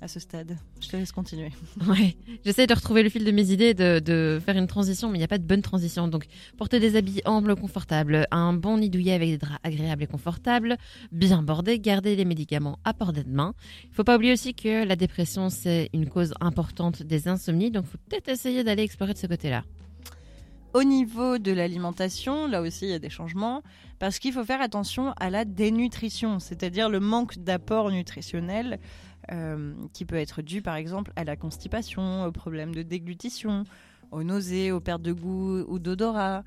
à 0.01 0.07
ce 0.07 0.19
stade. 0.19 0.57
Je 0.81 0.87
te 0.87 0.97
laisse 0.97 1.11
continuer. 1.11 1.51
Ouais, 1.87 2.15
j'essaie 2.43 2.67
de 2.67 2.73
retrouver 2.73 3.03
le 3.03 3.09
fil 3.09 3.23
de 3.23 3.31
mes 3.31 3.51
idées, 3.51 3.73
de, 3.73 3.99
de 3.99 4.39
faire 4.43 4.57
une 4.57 4.67
transition, 4.67 5.09
mais 5.09 5.17
il 5.17 5.19
n'y 5.19 5.25
a 5.25 5.27
pas 5.27 5.37
de 5.37 5.45
bonne 5.45 5.61
transition. 5.61 6.07
Donc, 6.07 6.25
porter 6.57 6.79
des 6.79 6.95
habits 6.95 7.21
amples, 7.25 7.55
confortables, 7.55 8.27
un 8.31 8.53
bon 8.53 8.77
nid 8.77 8.89
douillet 8.89 9.13
avec 9.13 9.29
des 9.29 9.37
draps 9.37 9.59
agréables 9.63 10.03
et 10.03 10.07
confortables, 10.07 10.77
bien 11.11 11.43
bordés, 11.43 11.79
garder 11.79 12.15
les 12.15 12.25
médicaments 12.25 12.79
à 12.83 12.93
portée 12.93 13.23
de 13.23 13.29
main. 13.29 13.53
Il 13.83 13.89
ne 13.89 13.95
faut 13.95 14.03
pas 14.03 14.15
oublier 14.15 14.33
aussi 14.33 14.53
que 14.53 14.85
la 14.85 14.95
dépression, 14.95 15.49
c'est 15.49 15.89
une 15.93 16.09
cause 16.09 16.33
importante 16.41 17.03
des 17.03 17.27
insomnies, 17.27 17.71
donc 17.71 17.85
il 17.87 17.91
faut 17.91 17.99
peut-être 18.09 18.29
essayer 18.29 18.63
d'aller 18.63 18.83
explorer 18.83 19.13
de 19.13 19.19
ce 19.19 19.27
côté-là. 19.27 19.63
Au 20.73 20.83
niveau 20.83 21.37
de 21.37 21.51
l'alimentation, 21.51 22.47
là 22.47 22.61
aussi, 22.61 22.85
il 22.85 22.91
y 22.91 22.93
a 22.93 22.99
des 22.99 23.09
changements, 23.09 23.61
parce 23.99 24.19
qu'il 24.19 24.31
faut 24.31 24.45
faire 24.45 24.61
attention 24.61 25.13
à 25.19 25.29
la 25.29 25.43
dénutrition, 25.43 26.39
c'est-à-dire 26.39 26.87
le 26.87 27.01
manque 27.01 27.37
d'apport 27.39 27.91
nutritionnel 27.91 28.79
euh, 29.31 29.73
qui 29.93 30.05
peut 30.05 30.15
être 30.15 30.41
dû 30.41 30.61
par 30.61 30.75
exemple 30.75 31.11
à 31.15 31.23
la 31.23 31.35
constipation, 31.35 32.25
aux 32.25 32.31
problèmes 32.31 32.73
de 32.73 32.81
déglutition, 32.81 33.63
aux 34.11 34.23
nausées, 34.23 34.71
aux 34.71 34.79
pertes 34.79 35.01
de 35.01 35.13
goût 35.13 35.63
ou 35.67 35.79
d'odorat. 35.79 36.43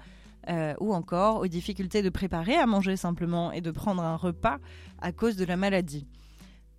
Euh, 0.50 0.74
ou 0.78 0.92
encore 0.92 1.40
aux 1.40 1.46
difficultés 1.46 2.02
de 2.02 2.10
préparer 2.10 2.54
à 2.54 2.66
manger 2.66 2.98
simplement 2.98 3.50
et 3.50 3.62
de 3.62 3.70
prendre 3.70 4.02
un 4.02 4.16
repas 4.16 4.58
à 5.00 5.10
cause 5.10 5.36
de 5.36 5.44
la 5.46 5.56
maladie. 5.56 6.06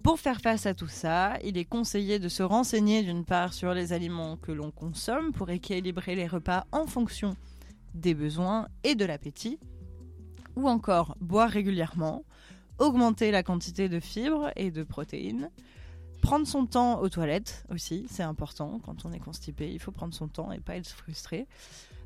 Pour 0.04 0.20
faire 0.20 0.40
face 0.40 0.68
à 0.68 0.76
tout 0.76 0.88
ça, 0.88 1.40
il 1.44 1.58
est 1.58 1.66
conseillé 1.66 2.20
de 2.20 2.30
se 2.30 2.44
renseigner 2.44 3.02
d'une 3.02 3.26
part 3.26 3.54
sur 3.54 3.74
les 3.74 3.92
aliments 3.92 4.38
que 4.38 4.52
l'on 4.52 4.70
consomme 4.70 5.32
pour 5.32 5.50
équilibrer 5.50 6.14
les 6.14 6.28
repas 6.28 6.68
en 6.72 6.86
fonction 6.86 7.36
des 7.96 8.14
besoins 8.14 8.68
et 8.84 8.94
de 8.94 9.04
l'appétit, 9.04 9.58
ou 10.56 10.70
encore 10.70 11.18
boire 11.20 11.50
régulièrement, 11.50 12.24
augmenter 12.78 13.32
la 13.32 13.42
quantité 13.42 13.90
de 13.90 14.00
fibres 14.00 14.52
et 14.56 14.70
de 14.70 14.84
protéines, 14.84 15.50
prendre 16.26 16.48
son 16.48 16.66
temps 16.66 17.02
aux 17.02 17.10
toilettes 17.10 17.64
aussi, 17.72 18.08
c'est 18.10 18.24
important. 18.24 18.80
Quand 18.84 19.06
on 19.06 19.14
est 19.14 19.20
constipé, 19.20 19.72
il 19.72 19.80
faut 19.80 19.92
prendre 19.92 20.14
son 20.14 20.28
temps 20.28 20.52
et 20.52 20.60
pas 20.60 20.76
être 20.76 20.90
frustré. 20.90 21.48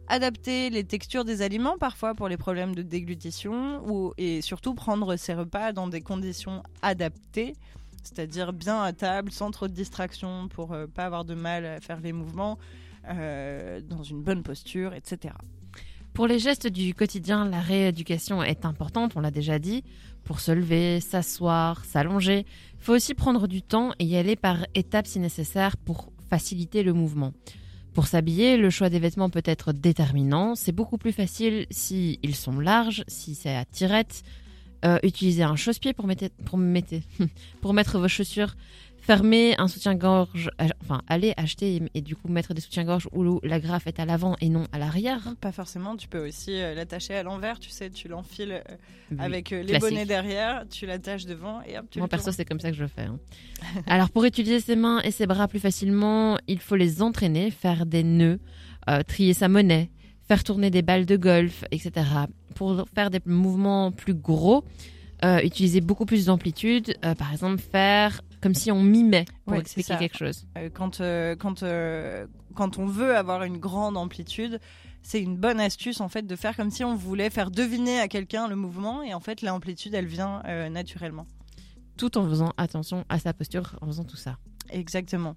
Adapter 0.09 0.69
les 0.69 0.83
textures 0.83 1.23
des 1.23 1.41
aliments 1.41 1.77
parfois 1.77 2.13
pour 2.15 2.27
les 2.27 2.35
problèmes 2.35 2.75
de 2.75 2.81
déglutition 2.81 4.13
et 4.17 4.41
surtout 4.41 4.73
prendre 4.73 5.15
ses 5.15 5.33
repas 5.33 5.71
dans 5.71 5.87
des 5.87 6.01
conditions 6.01 6.63
adaptées, 6.81 7.55
c'est-à-dire 8.03 8.51
bien 8.51 8.81
à 8.81 8.91
table, 8.91 9.31
sans 9.31 9.51
trop 9.51 9.69
de 9.69 9.73
distractions 9.73 10.49
pour 10.49 10.73
euh, 10.73 10.85
pas 10.85 11.05
avoir 11.05 11.23
de 11.23 11.33
mal 11.33 11.65
à 11.65 11.79
faire 11.79 12.01
les 12.01 12.11
mouvements, 12.11 12.57
euh, 13.07 13.79
dans 13.79 14.03
une 14.03 14.21
bonne 14.21 14.43
posture, 14.43 14.93
etc. 14.93 15.33
Pour 16.13 16.27
les 16.27 16.39
gestes 16.39 16.67
du 16.67 16.93
quotidien, 16.93 17.45
la 17.45 17.61
rééducation 17.61 18.43
est 18.43 18.65
importante, 18.65 19.13
on 19.15 19.21
l'a 19.21 19.31
déjà 19.31 19.59
dit 19.59 19.85
pour 20.29 20.41
se 20.41 20.51
lever, 20.51 20.99
s'asseoir, 20.99 21.83
s'allonger. 21.85 22.45
Il 22.73 22.83
faut 22.83 22.93
aussi 22.93 23.15
prendre 23.15 23.47
du 23.47 23.63
temps 23.63 23.93
et 23.97 24.05
y 24.05 24.15
aller 24.15 24.35
par 24.35 24.57
étapes 24.75 25.07
si 25.07 25.19
nécessaire 25.19 25.75
pour 25.75 26.11
faciliter 26.29 26.83
le 26.83 26.93
mouvement. 26.93 27.33
Pour 27.95 28.05
s'habiller, 28.05 28.55
le 28.55 28.69
choix 28.69 28.91
des 28.91 28.99
vêtements 28.99 29.31
peut 29.31 29.41
être 29.43 29.73
déterminant. 29.73 30.53
C'est 30.53 30.71
beaucoup 30.71 30.99
plus 30.99 31.13
facile 31.13 31.65
si 31.71 32.19
ils 32.21 32.35
sont 32.35 32.59
larges, 32.59 33.03
si 33.07 33.33
c'est 33.33 33.55
à 33.55 33.65
tirette. 33.65 34.21
Euh, 34.85 34.99
utilisez 35.01 35.41
un 35.41 35.55
chausse-pied 35.55 35.93
pour, 35.93 36.05
pour, 36.45 36.59
pour 37.61 37.73
mettre 37.73 37.97
vos 37.97 38.07
chaussures 38.07 38.55
fermer 39.09 39.55
un 39.57 39.67
soutien-gorge, 39.67 40.51
enfin 40.83 41.01
aller 41.07 41.33
acheter 41.35 41.81
et, 41.95 42.01
du 42.01 42.15
coup 42.15 42.27
mettre 42.27 42.53
des 42.53 42.61
soutiens-gorge 42.61 43.09
où 43.11 43.39
la 43.41 43.59
graffe 43.59 43.87
est 43.87 43.99
à 43.99 44.05
l'avant 44.05 44.35
et 44.39 44.49
non 44.49 44.67
à 44.71 44.77
l'arrière. 44.77 45.33
Pas 45.41 45.51
forcément, 45.51 45.95
tu 45.95 46.07
peux 46.07 46.27
aussi 46.27 46.61
euh, 46.61 46.75
l'attacher 46.75 47.15
à 47.15 47.23
l'envers, 47.23 47.57
tu 47.57 47.71
sais, 47.71 47.89
tu 47.89 48.07
l'enfiles 48.07 48.51
euh, 48.51 49.15
avec 49.17 49.51
euh, 49.51 49.63
les 49.63 49.79
bonnets 49.79 50.05
derrière, 50.05 50.63
tu 50.69 50.85
l'attaches 50.85 51.25
devant 51.25 51.63
et 51.63 51.79
hop, 51.79 51.87
tu 51.89 51.97
Moi 51.97 52.07
perso, 52.07 52.31
c'est 52.31 52.45
comme 52.45 52.59
ça 52.59 52.69
que 52.69 52.77
je 52.77 52.83
le 52.83 52.87
fais. 52.87 53.05
Hein. 53.05 53.17
Alors 53.87 54.11
pour 54.11 54.25
utiliser 54.25 54.59
ses 54.59 54.75
mains 54.75 55.01
et 55.01 55.09
ses 55.09 55.25
bras 55.25 55.47
plus 55.47 55.59
facilement, 55.59 56.37
il 56.47 56.59
faut 56.59 56.75
les 56.75 57.01
entraîner, 57.01 57.49
faire 57.49 57.87
des 57.87 58.03
nœuds, 58.03 58.39
trier 59.07 59.33
sa 59.33 59.47
monnaie, 59.47 59.89
faire 60.27 60.43
tourner 60.43 60.69
des 60.69 60.83
balles 60.83 61.07
de 61.07 61.17
golf, 61.17 61.63
etc. 61.71 62.05
Pour 62.53 62.85
faire 62.93 63.09
des 63.09 63.21
mouvements 63.25 63.91
plus 63.91 64.13
gros, 64.13 64.63
utiliser 65.23 65.81
beaucoup 65.81 66.05
plus 66.05 66.25
d'amplitude, 66.25 66.97
par 67.17 67.31
exemple 67.31 67.57
faire 67.57 68.21
comme 68.41 68.53
si 68.53 68.71
on 68.71 68.81
mimait 68.81 69.25
pour 69.45 69.55
expliquer 69.55 69.97
quelque 69.97 70.17
chose. 70.17 70.45
Euh, 70.57 70.69
quand, 70.73 71.01
euh, 71.01 71.35
quand, 71.35 71.63
euh, 71.63 72.25
quand 72.55 72.77
on 72.77 72.85
veut 72.85 73.15
avoir 73.15 73.43
une 73.43 73.57
grande 73.57 73.97
amplitude, 73.97 74.59
c'est 75.03 75.21
une 75.21 75.37
bonne 75.37 75.59
astuce 75.59 76.01
en 76.01 76.09
fait 76.09 76.23
de 76.23 76.35
faire 76.35 76.55
comme 76.55 76.71
si 76.71 76.83
on 76.83 76.95
voulait 76.95 77.29
faire 77.29 77.51
deviner 77.51 77.99
à 77.99 78.07
quelqu'un 78.07 78.47
le 78.47 78.55
mouvement 78.55 79.01
et 79.01 79.13
en 79.13 79.19
fait 79.19 79.41
l'amplitude 79.41 79.93
elle 79.93 80.07
vient 80.07 80.43
naturellement. 80.69 81.25
Tout 81.97 82.17
en 82.17 82.27
faisant 82.27 82.53
attention 82.57 83.05
à 83.09 83.19
sa 83.19 83.33
posture, 83.33 83.77
en 83.81 83.87
faisant 83.87 84.03
tout 84.03 84.17
ça. 84.17 84.37
Exactement. 84.69 85.35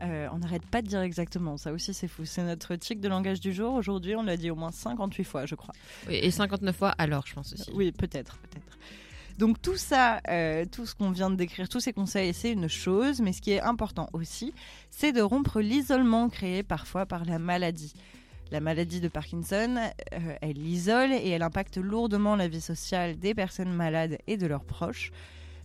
On 0.00 0.38
n'arrête 0.38 0.66
pas 0.66 0.82
de 0.82 0.88
dire 0.88 1.00
exactement, 1.00 1.56
ça 1.56 1.72
aussi 1.72 1.94
c'est 1.94 2.08
fou. 2.08 2.24
C'est 2.24 2.44
notre 2.44 2.76
tic 2.76 3.00
de 3.00 3.08
langage 3.08 3.40
du 3.40 3.52
jour. 3.52 3.74
Aujourd'hui, 3.74 4.14
on 4.16 4.22
l'a 4.22 4.36
dit 4.36 4.50
au 4.50 4.56
moins 4.56 4.70
58 4.70 5.24
fois, 5.24 5.46
je 5.46 5.54
crois. 5.54 5.74
Oui, 6.08 6.16
et 6.16 6.30
59 6.30 6.76
fois 6.76 6.94
alors, 6.98 7.26
je 7.26 7.34
pense 7.34 7.52
aussi. 7.52 7.70
Oui, 7.74 7.92
peut-être, 7.92 8.36
peut-être. 8.38 8.78
Donc 9.38 9.60
tout 9.60 9.76
ça, 9.76 10.20
euh, 10.28 10.64
tout 10.64 10.86
ce 10.86 10.94
qu'on 10.94 11.10
vient 11.10 11.28
de 11.28 11.36
décrire, 11.36 11.68
tous 11.68 11.80
ces 11.80 11.92
conseils, 11.92 12.32
c'est 12.32 12.52
une 12.52 12.68
chose, 12.68 13.20
mais 13.20 13.32
ce 13.32 13.42
qui 13.42 13.52
est 13.52 13.60
important 13.60 14.08
aussi, 14.14 14.54
c'est 14.90 15.12
de 15.12 15.20
rompre 15.20 15.60
l'isolement 15.60 16.28
créé 16.30 16.62
parfois 16.62 17.04
par 17.04 17.24
la 17.26 17.38
maladie. 17.38 17.92
La 18.50 18.60
maladie 18.60 19.00
de 19.00 19.08
Parkinson, 19.08 19.76
euh, 20.14 20.36
elle 20.40 20.58
isole 20.58 21.12
et 21.12 21.28
elle 21.30 21.42
impacte 21.42 21.76
lourdement 21.76 22.36
la 22.36 22.48
vie 22.48 22.60
sociale 22.60 23.18
des 23.18 23.34
personnes 23.34 23.72
malades 23.72 24.18
et 24.26 24.36
de 24.36 24.46
leurs 24.46 24.64
proches, 24.64 25.10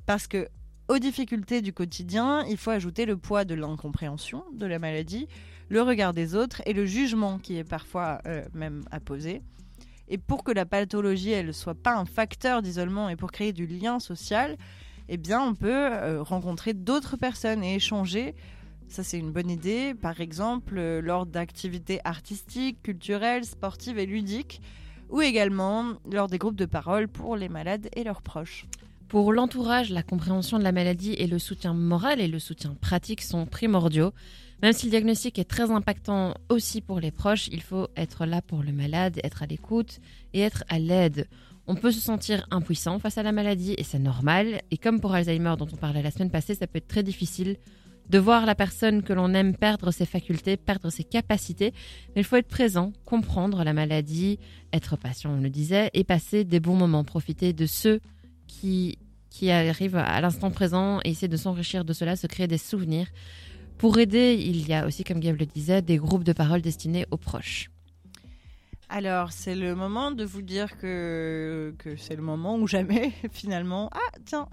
parce 0.06 0.28
que 0.28 0.50
aux 0.92 1.00
difficultés 1.00 1.62
du 1.62 1.72
quotidien, 1.72 2.44
il 2.50 2.58
faut 2.58 2.70
ajouter 2.70 3.06
le 3.06 3.16
poids 3.16 3.46
de 3.46 3.56
l'incompréhension 3.56 4.44
de 4.52 4.66
la 4.66 4.78
maladie, 4.78 5.30
le 5.70 5.82
regard 5.82 6.14
des 6.14 6.36
autres 6.36 6.62
et 6.66 6.74
le 6.74 6.86
jugement 6.86 7.40
qui 7.40 7.58
est 7.58 7.64
parfois 7.64 8.20
euh, 8.26 8.44
même 8.54 8.84
apposé. 8.92 9.42
Et 10.10 10.18
pour 10.18 10.44
que 10.44 10.52
la 10.52 10.66
pathologie 10.66 11.32
elle 11.32 11.54
soit 11.54 11.76
pas 11.76 11.96
un 11.96 12.04
facteur 12.04 12.62
d'isolement 12.62 13.08
et 13.08 13.16
pour 13.16 13.32
créer 13.32 13.54
du 13.54 13.68
lien 13.68 14.02
social, 14.02 14.58
eh 15.08 15.16
bien 15.16 15.40
on 15.40 15.56
peut 15.56 15.70
euh, 15.72 16.22
rencontrer 16.22 16.74
d'autres 16.74 17.16
personnes 17.16 17.64
et 17.64 17.76
échanger. 17.76 18.36
Ça 18.90 19.02
c'est 19.02 19.18
une 19.18 19.32
bonne 19.32 19.50
idée. 19.50 19.94
Par 19.94 20.20
exemple 20.20 20.78
euh, 20.78 21.02
lors 21.02 21.26
d'activités 21.26 22.02
artistiques, 22.04 22.84
culturelles, 22.84 23.46
sportives 23.46 23.98
et 23.98 24.06
ludiques, 24.06 24.62
ou 25.10 25.22
également 25.22 25.94
lors 26.12 26.28
des 26.28 26.38
groupes 26.38 26.58
de 26.58 26.66
parole 26.66 27.08
pour 27.08 27.38
les 27.38 27.48
malades 27.48 27.88
et 27.96 28.04
leurs 28.04 28.22
proches. 28.22 28.66
Pour 29.12 29.34
l'entourage, 29.34 29.90
la 29.90 30.04
compréhension 30.04 30.58
de 30.58 30.64
la 30.64 30.72
maladie 30.72 31.12
et 31.12 31.28
le 31.28 31.38
soutien 31.38 31.74
moral 31.74 32.22
et 32.22 32.30
le 32.30 32.40
soutien 32.40 32.78
pratique 32.80 33.22
sont 33.22 33.46
primordiaux. 33.46 34.14
Même 34.62 34.72
si 34.72 34.86
le 34.86 34.92
diagnostic 34.92 35.38
est 35.38 35.44
très 35.44 35.70
impactant 35.70 36.34
aussi 36.48 36.80
pour 36.80 37.02
les 37.02 37.12
proches, 37.12 37.50
il 37.50 37.62
faut 37.62 37.90
être 37.98 38.26
là 38.26 38.42
pour 38.42 38.64
le 38.64 38.72
malade, 38.72 39.20
être 39.26 39.44
à 39.44 39.48
l'écoute 39.48 40.00
et 40.34 40.40
être 40.40 40.64
à 40.70 40.80
l'aide. 40.80 41.28
On 41.68 41.76
peut 41.76 41.92
se 41.92 42.00
sentir 42.00 42.48
impuissant 42.52 43.00
face 43.00 43.18
à 43.18 43.24
la 43.24 43.34
maladie 43.34 43.76
et 43.78 43.84
c'est 43.84 44.00
normal. 44.00 44.62
Et 44.72 44.78
comme 44.78 45.02
pour 45.02 45.14
Alzheimer 45.14 45.56
dont 45.60 45.68
on 45.74 45.76
parlait 45.76 46.02
la 46.02 46.12
semaine 46.12 46.32
passée, 46.32 46.56
ça 46.56 46.66
peut 46.66 46.78
être 46.78 46.88
très 46.88 47.04
difficile 47.04 47.58
de 48.10 48.18
voir 48.18 48.46
la 48.46 48.56
personne 48.56 49.04
que 49.04 49.12
l'on 49.12 49.34
aime 49.34 49.58
perdre 49.58 49.92
ses 49.92 50.06
facultés, 50.06 50.56
perdre 50.56 50.90
ses 50.90 51.04
capacités. 51.04 51.74
Mais 52.16 52.22
il 52.22 52.24
faut 52.24 52.38
être 52.38 52.48
présent, 52.48 52.94
comprendre 53.04 53.66
la 53.66 53.74
maladie, 53.74 54.40
être 54.72 54.96
patient, 54.96 55.34
on 55.34 55.42
le 55.42 55.50
disait, 55.50 55.90
et 55.94 56.06
passer 56.06 56.46
des 56.46 56.62
bons 56.62 56.78
moments, 56.78 57.04
profiter 57.04 57.52
de 57.52 57.66
ceux 57.66 58.00
qui, 58.52 58.98
qui 59.32 59.50
arrivent 59.50 59.96
à 59.96 60.22
l'instant 60.22 60.52
présent 60.52 61.00
et 61.04 61.10
essayer 61.10 61.30
de 61.30 61.38
s'enrichir 61.38 61.84
de 61.84 61.94
cela, 61.94 62.16
se 62.16 62.28
créer 62.28 62.48
des 62.48 62.60
souvenirs. 62.60 63.08
Pour 63.80 63.98
aider, 63.98 64.36
il 64.40 64.68
y 64.68 64.74
a 64.74 64.86
aussi, 64.86 65.04
comme 65.04 65.20
Gab 65.20 65.40
le 65.40 65.48
disait, 65.48 65.82
des 65.82 65.98
groupes 65.98 66.24
de 66.24 66.34
parole 66.34 66.62
destinés 66.62 67.08
aux 67.10 67.18
proches. 67.18 67.72
Alors, 68.90 69.32
c'est 69.32 69.56
le 69.56 69.74
moment 69.74 70.12
de 70.12 70.26
vous 70.26 70.42
dire 70.42 70.78
que, 70.78 71.74
que 71.80 71.96
c'est 71.96 72.16
le 72.16 72.22
moment 72.22 72.58
où 72.58 72.68
jamais, 72.68 73.14
finalement. 73.32 73.90
Ah, 73.94 74.18
tiens, 74.26 74.50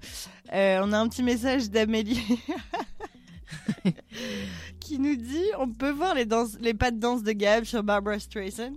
euh, 0.53 0.79
on 0.81 0.93
a 0.93 0.97
un 0.97 1.09
petit 1.09 1.23
message 1.23 1.69
d'Amélie 1.69 2.39
qui 4.79 4.97
nous 4.97 5.17
dit 5.17 5.45
on 5.59 5.67
peut 5.67 5.91
voir 5.91 6.15
les, 6.15 6.25
danses, 6.25 6.57
les 6.61 6.73
pas 6.73 6.91
de 6.91 6.99
danse 6.99 7.21
de 7.21 7.33
Gab 7.33 7.65
sur 7.65 7.83
Barbara 7.83 8.17
Streisand. 8.17 8.75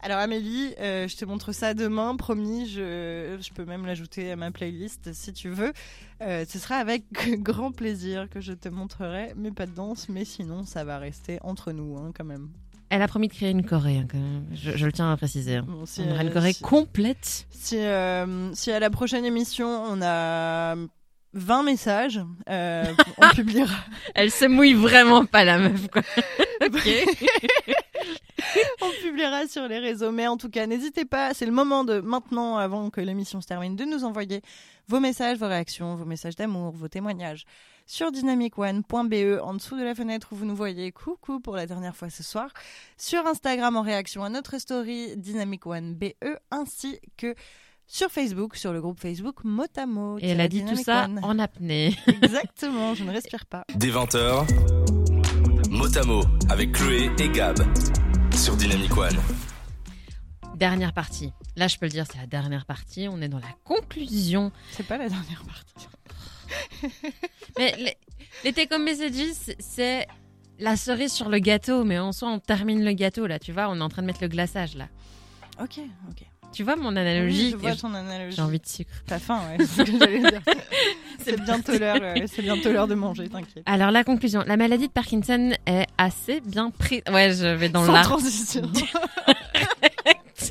Alors 0.00 0.18
Amélie, 0.18 0.74
euh, 0.80 1.08
je 1.08 1.16
te 1.16 1.24
montre 1.24 1.52
ça 1.52 1.72
demain, 1.72 2.14
promis. 2.16 2.66
Je, 2.68 3.38
je 3.40 3.52
peux 3.54 3.64
même 3.64 3.86
l'ajouter 3.86 4.30
à 4.30 4.36
ma 4.36 4.50
playlist 4.50 5.12
si 5.14 5.32
tu 5.32 5.48
veux. 5.48 5.72
Euh, 6.20 6.44
ce 6.46 6.58
sera 6.58 6.76
avec 6.76 7.04
grand 7.40 7.72
plaisir 7.72 8.28
que 8.28 8.40
je 8.40 8.52
te 8.52 8.68
montrerai 8.68 9.32
mes 9.36 9.50
pas 9.50 9.66
de 9.66 9.72
danse, 9.72 10.08
mais 10.08 10.24
sinon 10.24 10.64
ça 10.64 10.84
va 10.84 10.98
rester 10.98 11.38
entre 11.42 11.72
nous 11.72 11.96
hein, 11.96 12.12
quand 12.14 12.24
même. 12.24 12.50
Elle 12.90 13.00
a 13.00 13.08
promis 13.08 13.28
de 13.28 13.32
créer 13.32 13.50
une 13.50 13.64
Corée, 13.64 13.96
hein, 13.96 14.06
quand 14.08 14.18
même. 14.18 14.44
Je, 14.52 14.84
le 14.84 14.92
tiens 14.92 15.10
à 15.10 15.16
préciser. 15.16 15.56
Hein. 15.56 15.66
on 15.68 16.10
aura 16.10 16.22
une 16.22 16.32
Corée 16.32 16.54
complète. 16.54 17.46
Si, 17.50 17.78
euh, 17.78 18.52
si 18.54 18.70
à 18.70 18.78
la 18.78 18.90
prochaine 18.90 19.24
émission 19.24 19.84
on 19.88 20.02
a 20.02 20.76
20 21.32 21.62
messages, 21.62 22.20
on 22.46 23.28
publiera. 23.34 23.74
Elle 24.14 24.30
se 24.30 24.44
mouille 24.44 24.74
vraiment 24.74 25.24
pas 25.24 25.44
la 25.44 25.58
meuf 25.58 25.88
quoi. 25.88 26.02
ok. 26.66 26.88
on 28.82 28.90
publiera 29.02 29.46
sur 29.46 29.68
les 29.68 29.78
réseaux. 29.78 30.12
Mais 30.12 30.26
en 30.26 30.36
tout 30.36 30.50
cas, 30.50 30.66
n'hésitez 30.66 31.04
pas, 31.04 31.34
c'est 31.34 31.46
le 31.46 31.52
moment 31.52 31.84
de 31.84 32.00
maintenant, 32.00 32.56
avant 32.58 32.90
que 32.90 33.00
l'émission 33.00 33.40
se 33.40 33.46
termine, 33.46 33.76
de 33.76 33.84
nous 33.84 34.04
envoyer 34.04 34.42
vos 34.88 35.00
messages, 35.00 35.38
vos 35.38 35.48
réactions, 35.48 35.96
vos 35.96 36.04
messages 36.04 36.36
d'amour, 36.36 36.72
vos 36.72 36.88
témoignages 36.88 37.44
sur 37.86 38.10
dynamicone.be 38.12 39.40
en 39.42 39.54
dessous 39.54 39.76
de 39.76 39.84
la 39.84 39.94
fenêtre 39.94 40.28
où 40.32 40.36
vous 40.36 40.46
nous 40.46 40.56
voyez. 40.56 40.92
Coucou 40.92 41.40
pour 41.40 41.56
la 41.56 41.66
dernière 41.66 41.96
fois 41.96 42.10
ce 42.10 42.22
soir. 42.22 42.50
Sur 42.96 43.26
Instagram 43.26 43.76
en 43.76 43.82
réaction 43.82 44.24
à 44.24 44.28
notre 44.28 44.58
story 44.58 45.16
dynamicone.be 45.16 46.14
ainsi 46.50 46.98
que 47.16 47.34
sur 47.86 48.10
Facebook, 48.10 48.56
sur 48.56 48.72
le 48.72 48.80
groupe 48.80 48.98
Facebook 48.98 49.44
Motamo. 49.44 50.18
Et 50.18 50.28
elle 50.28 50.40
a 50.40 50.48
dit 50.48 50.64
tout 50.64 50.76
ça 50.76 51.06
en 51.22 51.38
apnée. 51.38 51.94
Exactement, 52.06 52.94
je 52.94 53.04
ne 53.04 53.12
respire 53.12 53.46
pas. 53.46 53.64
Des 53.74 53.90
20h, 53.90 55.68
Motamo 55.70 56.22
avec 56.48 56.72
Chloé 56.72 57.10
et 57.18 57.28
Gab 57.28 57.58
sur 58.36 58.56
Dynamic 58.56 58.96
One. 58.96 59.16
Dernière 60.56 60.92
partie. 60.92 61.32
Là, 61.56 61.68
je 61.68 61.78
peux 61.78 61.86
le 61.86 61.90
dire, 61.90 62.04
c'est 62.10 62.18
la 62.18 62.26
dernière 62.26 62.66
partie. 62.66 63.08
On 63.08 63.20
est 63.20 63.28
dans 63.28 63.38
la 63.38 63.54
conclusion. 63.64 64.50
C'est 64.72 64.86
pas 64.86 64.98
la 64.98 65.08
dernière 65.08 65.44
partie. 65.44 65.88
mais 67.58 67.74
les, 67.76 67.96
les 68.44 68.52
take 68.52 68.76
messages, 68.78 69.54
c'est 69.58 70.06
la 70.58 70.76
cerise 70.76 71.12
sur 71.12 71.28
le 71.28 71.38
gâteau. 71.38 71.84
Mais 71.84 71.98
en 71.98 72.12
soi, 72.12 72.28
on 72.28 72.38
termine 72.40 72.84
le 72.84 72.92
gâteau, 72.92 73.26
là. 73.26 73.38
Tu 73.38 73.52
vois, 73.52 73.68
on 73.68 73.76
est 73.76 73.82
en 73.82 73.88
train 73.88 74.02
de 74.02 74.06
mettre 74.06 74.22
le 74.22 74.28
glaçage, 74.28 74.74
là. 74.74 74.88
Ok, 75.60 75.78
ok. 76.10 76.26
Tu 76.54 76.62
vois 76.62 76.76
mon 76.76 76.94
analogie 76.94 77.50
Je 77.50 77.56
vois 77.56 77.74
ton 77.74 77.92
analogie. 77.94 78.36
J'ai 78.36 78.42
envie 78.42 78.60
de 78.60 78.66
sucre. 78.66 78.90
T'as 79.06 79.18
faim, 79.18 79.40
ouais. 79.58 79.64
C'est 81.18 81.40
bientôt 81.42 81.76
l'heure. 81.78 81.98
C'est 82.26 82.42
bientôt 82.42 82.72
l'heure 82.72 82.86
de 82.86 82.94
manger, 82.94 83.28
t'inquiète. 83.28 83.64
Alors 83.66 83.90
la 83.90 84.04
conclusion, 84.04 84.44
la 84.46 84.56
maladie 84.56 84.86
de 84.86 84.92
Parkinson 84.92 85.52
est 85.66 85.86
assez 85.98 86.40
bien 86.40 86.70
prise. 86.70 87.02
Ouais, 87.10 87.32
je 87.32 87.46
vais 87.54 87.68
dans 87.68 87.84
Sans 87.84 88.02
transition. 88.02 88.62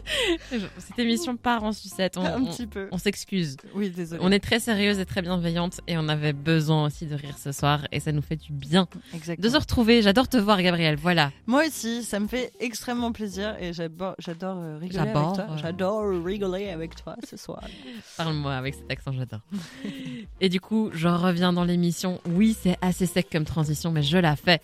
Cette 0.49 0.99
émission 0.99 1.37
part 1.37 1.63
en 1.63 1.71
sucette. 1.71 2.17
On, 2.17 2.25
un 2.25 2.43
petit 2.45 2.67
peu. 2.67 2.87
On 2.91 2.97
s'excuse. 2.97 3.57
Oui, 3.73 3.89
désolé. 3.89 4.21
On 4.23 4.31
est 4.31 4.39
très 4.39 4.59
sérieuse 4.59 4.99
et 4.99 5.05
très 5.05 5.21
bienveillante 5.21 5.81
et 5.87 5.97
on 5.97 6.07
avait 6.09 6.33
besoin 6.33 6.85
aussi 6.85 7.05
de 7.05 7.15
rire 7.15 7.37
ce 7.37 7.51
soir 7.51 7.87
et 7.91 7.99
ça 7.99 8.11
nous 8.11 8.21
fait 8.21 8.35
du 8.35 8.51
bien 8.51 8.87
Exactement. 9.13 9.47
de 9.47 9.53
se 9.53 9.57
retrouver. 9.57 10.01
J'adore 10.01 10.27
te 10.27 10.37
voir, 10.37 10.61
Gabriel. 10.61 10.95
Voilà. 10.95 11.31
Moi 11.47 11.65
aussi, 11.67 12.03
ça 12.03 12.19
me 12.19 12.27
fait 12.27 12.51
extrêmement 12.59 13.11
plaisir 13.11 13.55
et 13.59 13.73
j'adore, 13.73 14.15
euh, 14.19 14.77
rigoler 14.79 14.99
avec 14.99 15.13
toi. 15.13 15.47
J'adore 15.61 16.23
rigoler 16.23 16.69
avec 16.69 16.95
toi 16.95 17.15
ce 17.27 17.37
soir. 17.37 17.61
Parle-moi 18.17 18.53
avec 18.53 18.75
cet 18.75 18.91
accent, 18.91 19.11
j'adore. 19.13 19.41
et 20.41 20.49
du 20.49 20.59
coup, 20.59 20.89
je 20.93 21.07
reviens 21.07 21.53
dans 21.53 21.63
l'émission. 21.63 22.19
Oui, 22.25 22.55
c'est 22.59 22.77
assez 22.81 23.05
sec 23.05 23.27
comme 23.31 23.45
transition, 23.45 23.91
mais 23.91 24.03
je 24.03 24.17
la 24.17 24.35
fais. 24.35 24.61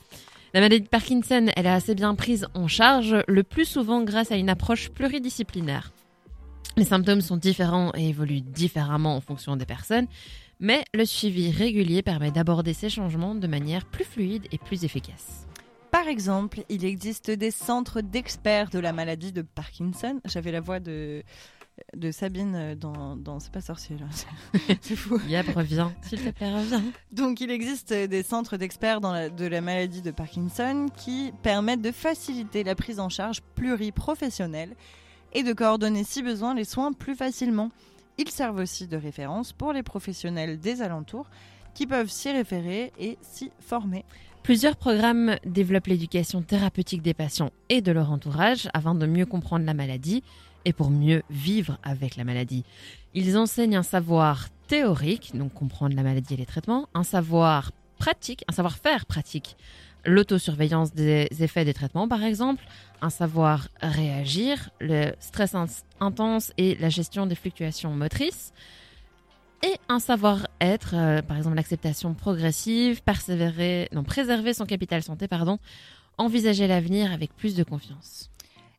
La 0.52 0.62
maladie 0.62 0.82
de 0.82 0.90
Parkinson, 0.90 1.46
elle 1.56 1.68
est 1.68 1.70
assez 1.70 1.94
bien 1.94 2.16
prise 2.16 2.48
en 2.56 2.68
charge, 2.68 3.16
le 3.28 3.44
plus 3.44 3.66
souvent 3.66 4.02
grâce 4.04 4.32
à 4.32 4.36
une 4.36 4.50
approche 4.50 4.90
pluridisciplinaire. 4.90 5.92
Les 6.76 6.86
symptômes 6.86 7.22
sont 7.22 7.38
différents 7.38 7.92
et 7.96 8.10
évoluent 8.10 8.42
différemment 8.42 9.16
en 9.16 9.22
fonction 9.22 9.56
des 9.58 9.68
personnes, 9.68 10.08
mais 10.60 10.84
le 10.96 11.06
suivi 11.06 11.52
régulier 11.52 12.02
permet 12.02 12.32
d'aborder 12.32 12.74
ces 12.74 12.90
changements 12.90 13.36
de 13.36 13.46
manière 13.46 13.86
plus 13.86 14.04
fluide 14.04 14.48
et 14.52 14.58
plus 14.58 14.86
efficace. 14.86 15.46
Par 15.92 16.08
exemple, 16.08 16.64
il 16.68 16.84
existe 16.84 17.30
des 17.30 17.52
centres 17.52 18.02
d'experts 18.02 18.72
de 18.72 18.80
la 18.80 18.92
maladie 18.92 19.32
de 19.32 19.44
Parkinson. 19.44 20.20
J'avais 20.26 20.52
la 20.52 20.62
voix 20.62 20.80
de 20.80 21.24
de 21.96 22.12
Sabine 22.12 22.56
euh, 22.56 22.76
dans, 22.76 23.16
dans 23.16 23.40
C'est 23.40 23.52
pas 23.52 23.62
sorcier 23.62 23.98
là. 23.98 24.06
C'est 24.82 24.96
fou. 24.96 25.20
Yep, 25.28 25.56
reviens. 25.56 25.94
S'il 26.02 26.22
te 26.22 26.30
plaît, 26.30 26.54
reviens. 26.54 26.84
Donc 27.12 27.42
il 27.42 27.52
existe 27.52 27.94
des 27.94 28.24
centres 28.24 28.58
d'experts 28.58 29.02
de 29.02 29.46
la 29.46 29.62
maladie 29.62 30.02
de 30.02 30.12
Parkinson 30.12 30.88
qui 30.96 31.34
permettent 31.44 31.82
de 31.82 31.92
faciliter 31.92 32.64
la 32.64 32.76
prise 32.76 33.00
en 33.00 33.10
charge 33.10 33.42
pluriprofessionnelle 33.56 34.76
et 35.34 35.44
de 35.44 35.54
coordonner 35.54 36.04
si 36.04 36.24
besoin 36.24 36.56
les 36.56 36.66
soins 36.66 36.94
plus 36.94 37.16
facilement. 37.16 37.70
Ils 38.18 38.30
servent 38.30 38.60
aussi 38.60 38.88
de 38.88 38.98
référence 38.98 39.54
pour 39.54 39.74
les 39.74 39.84
professionnels 39.84 40.60
des 40.60 40.82
alentours 40.82 41.30
qui 41.74 41.88
peuvent 41.88 42.10
s'y 42.10 42.32
référer 42.32 42.92
et 43.00 43.18
s'y 43.22 43.52
former. 43.60 44.04
Plusieurs 44.44 44.76
programmes 44.78 45.36
développent 45.46 45.88
l'éducation 45.88 46.42
thérapeutique 46.42 47.02
des 47.02 47.14
patients 47.14 47.52
et 47.70 47.82
de 47.82 47.92
leur 47.92 48.12
entourage 48.12 48.68
afin 48.74 48.96
de 48.96 49.06
mieux 49.06 49.26
comprendre 49.26 49.66
la 49.66 49.74
maladie 49.74 50.24
et 50.66 50.74
pour 50.74 50.90
mieux 50.90 51.24
vivre 51.30 51.78
avec 51.84 52.16
la 52.16 52.24
maladie. 52.24 52.64
Ils 53.14 53.38
enseignent 53.38 53.78
un 53.78 53.84
savoir 53.84 54.50
théorique, 54.68 55.32
donc 55.36 55.54
comprendre 55.54 55.96
la 55.96 56.04
maladie 56.04 56.36
et 56.36 56.38
les 56.38 56.46
traitements, 56.46 56.88
un 56.94 57.04
savoir 57.04 57.72
pratique, 57.98 58.44
un 58.48 58.54
savoir-faire 58.54 59.06
pratique, 59.06 59.58
l'autosurveillance 60.06 60.94
des 60.94 61.28
effets 61.40 61.66
des 61.66 61.74
traitements 61.74 62.08
par 62.08 62.24
exemple, 62.24 62.64
un 63.02 63.10
savoir 63.10 63.68
réagir, 63.82 64.70
le 64.80 65.14
stress 65.20 65.56
intense 66.00 66.54
et 66.58 66.76
la 66.76 66.90
gestion 66.90 67.26
des 67.26 67.36
fluctuations 67.36 67.92
motrices, 67.92 68.54
et 69.62 69.76
un 69.90 70.00
savoir-être, 70.00 70.94
euh, 70.96 71.22
par 71.22 71.36
exemple 71.36 71.58
l'acceptation 71.58 72.14
progressive, 72.14 73.04
persévérer, 73.04 73.90
non, 73.92 74.04
préserver 74.04 74.54
son 74.54 74.66
capital 74.66 75.04
santé, 75.04 75.28
pardon, 75.28 75.60
envisager 76.18 76.68
l'avenir 76.68 77.12
avec 77.12 77.36
plus 77.36 77.56
de 77.56 77.64
confiance. 77.64 78.30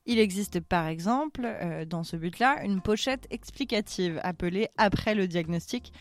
Il 0.06 0.18
existe 0.18 0.60
par 0.60 0.86
exemple, 0.86 1.42
euh, 1.44 1.84
dans 1.84 2.04
ce 2.04 2.16
but-là, 2.16 2.64
une 2.64 2.80
pochette 2.80 3.26
explicative 3.30 4.20
appelée 4.22 4.68
Après 4.76 5.14
le 5.14 5.28
diagnostic, 5.28 5.92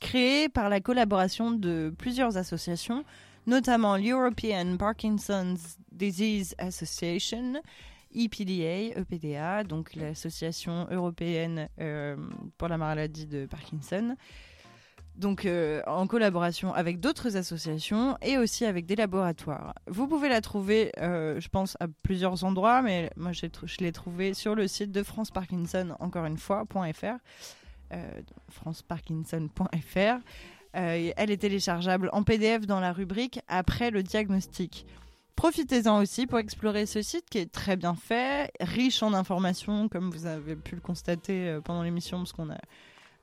créée 0.00 0.48
par 0.48 0.68
la 0.68 0.80
collaboration 0.80 1.50
de 1.50 1.94
plusieurs 1.96 2.36
associations, 2.36 3.04
notamment 3.46 3.96
l'European 3.96 4.76
Parkinson's 4.76 5.78
Disease 5.92 6.54
Association, 6.58 7.54
EPDA, 8.14 8.98
EPDA, 9.00 9.64
donc 9.64 9.94
l'association 9.94 10.86
européenne 10.90 11.68
euh, 11.80 12.16
pour 12.58 12.68
la 12.68 12.78
maladie 12.78 13.26
de 13.26 13.46
Parkinson. 13.46 14.16
Donc 15.16 15.44
euh, 15.44 15.80
en 15.86 16.06
collaboration 16.06 16.74
avec 16.74 16.98
d'autres 16.98 17.36
associations 17.36 18.16
et 18.20 18.36
aussi 18.36 18.64
avec 18.64 18.84
des 18.86 18.96
laboratoires. 18.96 19.74
Vous 19.86 20.08
pouvez 20.08 20.28
la 20.28 20.40
trouver, 20.40 20.90
euh, 20.98 21.40
je 21.40 21.48
pense, 21.48 21.76
à 21.78 21.86
plusieurs 22.02 22.42
endroits, 22.42 22.82
mais 22.82 23.10
moi 23.16 23.30
je 23.32 23.46
l'ai 23.78 23.92
trouvée 23.92 24.34
sur 24.34 24.54
le 24.54 24.66
site 24.66 24.90
de 24.90 25.02
France 25.02 25.30
Parkinson, 25.30 25.94
encore 26.00 26.24
une 26.24 26.38
fois, 26.38 26.64
.fr, 26.66 27.16
franceparkinson.fr. 28.50 30.18
elle 30.72 31.30
est 31.30 31.40
téléchargeable 31.40 32.10
en 32.12 32.24
PDF 32.24 32.66
dans 32.66 32.80
la 32.80 32.92
rubrique 32.92 33.38
Après 33.46 33.92
le 33.92 34.02
diagnostic. 34.02 34.84
Profitez-en 35.36 36.00
aussi 36.00 36.26
pour 36.26 36.38
explorer 36.38 36.86
ce 36.86 37.02
site 37.02 37.28
qui 37.28 37.38
est 37.38 37.50
très 37.50 37.76
bien 37.76 37.94
fait, 37.94 38.52
riche 38.60 39.02
en 39.02 39.12
informations, 39.12 39.88
comme 39.88 40.10
vous 40.10 40.26
avez 40.26 40.54
pu 40.54 40.76
le 40.76 40.80
constater 40.80 41.48
euh, 41.48 41.60
pendant 41.60 41.82
l'émission, 41.82 42.18
parce 42.18 42.32
qu'on 42.32 42.50
a 42.50 42.58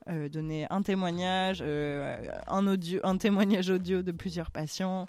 euh, 0.10 0.30
donné 0.30 0.68
un 0.70 0.82
témoignage, 0.82 1.60
euh, 1.62 2.18
un, 2.48 2.68
audio, 2.68 3.00
un 3.04 3.18
témoignage 3.18 3.70
audio 3.70 4.02
de 4.02 4.12
plusieurs 4.12 4.52
patients, 4.52 5.06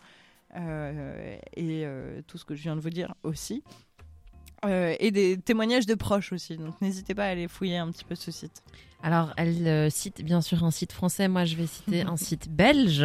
et 0.55 1.87
tout 2.27 2.37
ce 2.37 2.45
que 2.45 2.55
je 2.55 2.63
viens 2.63 2.77
de 2.77 2.81
vous 2.81 2.91
dire 2.91 3.15
aussi. 3.23 3.63
et 4.67 5.11
des 5.11 5.39
témoignages 5.39 5.87
de 5.87 5.95
proches 5.95 6.33
aussi, 6.33 6.59
donc 6.59 6.79
n'hésitez 6.83 7.15
pas 7.15 7.25
à 7.25 7.29
aller 7.29 7.49
fouiller 7.49 7.79
un 7.79 7.91
petit 7.91 8.05
peu 8.05 8.15
ce 8.15 8.31
site. 8.31 8.63
Alors, 9.03 9.33
elle 9.37 9.67
euh, 9.67 9.91
cite 9.91 10.23
bien 10.23 10.41
sûr 10.41 10.63
un 10.65 10.71
site 10.71 10.93
français, 10.93 11.27
moi 11.27 11.45
je 11.45 11.57
vais 11.57 11.67
citer 11.67 12.03
un 12.07 12.17
site 12.17 12.49
belge. 12.49 13.05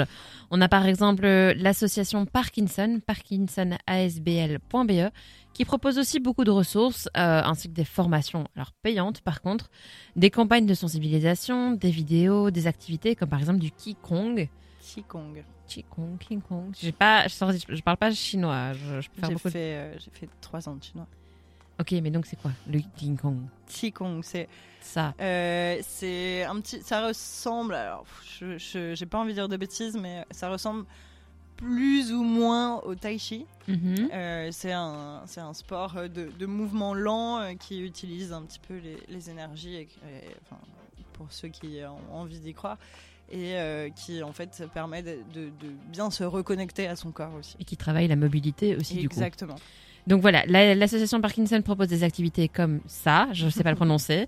On 0.51 0.61
a 0.61 0.69
par 0.69 0.85
exemple 0.85 1.25
euh, 1.25 1.55
l'association 1.57 2.27
Parkinson, 2.27 3.01
parkinsonasbl.be, 3.05 5.11
qui 5.57 5.65
propose 5.65 5.97
aussi 5.97 6.19
beaucoup 6.19 6.43
de 6.43 6.51
ressources, 6.51 7.09
euh, 7.17 7.41
ainsi 7.43 7.67
que 7.67 7.73
des 7.73 7.83
formations, 7.83 8.47
alors 8.55 8.73
payantes 8.83 9.21
par 9.21 9.41
contre, 9.41 9.71
des 10.15 10.29
campagnes 10.29 10.67
de 10.67 10.75
sensibilisation, 10.75 11.71
des 11.71 11.89
vidéos, 11.89 12.51
des 12.51 12.67
activités 12.67 13.15
comme 13.15 13.29
par 13.29 13.39
exemple 13.39 13.57
du 13.57 13.71
Qigong. 13.71 14.49
Qigong. 14.79 15.43
Qigong, 15.67 16.17
Qigong. 16.19 16.71
J'ai 16.79 16.91
pas, 16.91 17.27
je, 17.27 17.81
parle 17.81 17.97
pas 17.97 18.11
chinois. 18.11 18.73
J'ai 18.73 19.37
fait, 19.49 19.97
fait 20.11 20.29
trois 20.41 20.69
ans 20.69 20.75
de 20.75 20.83
chinois. 20.83 21.07
Ok, 21.79 21.91
mais 22.03 22.11
donc 22.11 22.27
c'est 22.27 22.39
quoi 22.39 22.51
le 22.69 22.79
Qigong? 22.95 23.39
Qigong, 23.65 24.21
c'est 24.21 24.47
ça. 24.79 25.15
Euh, 25.19 25.79
c'est 25.81 26.43
un 26.43 26.61
petit, 26.61 26.83
ça 26.83 27.07
ressemble. 27.07 27.73
Alors, 27.73 28.05
je, 28.39 28.93
j'ai 28.93 29.05
pas 29.07 29.17
envie 29.17 29.31
de 29.31 29.37
dire 29.37 29.49
de 29.49 29.57
bêtises, 29.57 29.97
mais 29.99 30.23
ça 30.29 30.51
ressemble 30.51 30.85
plus 31.57 32.13
ou 32.13 32.23
moins 32.23 32.79
au 32.83 32.95
tai 32.95 33.17
chi. 33.17 33.45
Mhm. 33.67 34.09
Euh, 34.13 34.49
c'est 34.51 34.71
un, 34.71 35.53
sport 35.53 35.93
de, 35.93 36.29
de 36.39 36.45
mouvement 36.45 36.93
lent 36.93 37.39
euh, 37.39 37.53
qui 37.55 37.81
utilise 37.81 38.31
un 38.31 38.43
petit 38.43 38.59
peu 38.65 38.77
les, 38.77 38.97
les 39.09 39.29
énergies, 39.29 39.75
et, 39.75 39.87
enfin, 40.43 40.61
pour 41.13 41.27
ceux 41.31 41.49
qui 41.49 41.79
ont 41.83 42.15
envie 42.15 42.39
d'y 42.39 42.53
croire 42.53 42.77
et 43.29 43.57
qui 43.93 44.23
en 44.23 44.31
fait 44.31 44.63
permet 44.73 45.03
de, 45.03 45.17
de, 45.33 45.51
bien 45.91 46.09
se 46.11 46.23
reconnecter 46.23 46.87
à 46.87 46.95
son 46.95 47.11
corps 47.11 47.33
aussi. 47.33 47.57
Et 47.59 47.65
qui 47.65 47.75
travaille 47.75 48.07
la 48.07 48.15
mobilité 48.15 48.77
aussi 48.77 48.99
Exactement. 48.99 49.55
du 49.55 49.59
coup. 49.59 49.67
Donc 50.07 50.21
voilà, 50.21 50.45
l'association 50.45 51.19
Parkinson 51.19 51.61
propose 51.61 51.89
des 51.89 52.03
activités 52.03 52.47
comme 52.47 52.79
ça, 52.87 53.27
je 53.33 53.45
ne 53.45 53.49
sais 53.49 53.61
pas 53.61 53.71
le 53.71 53.75
prononcer. 53.75 54.27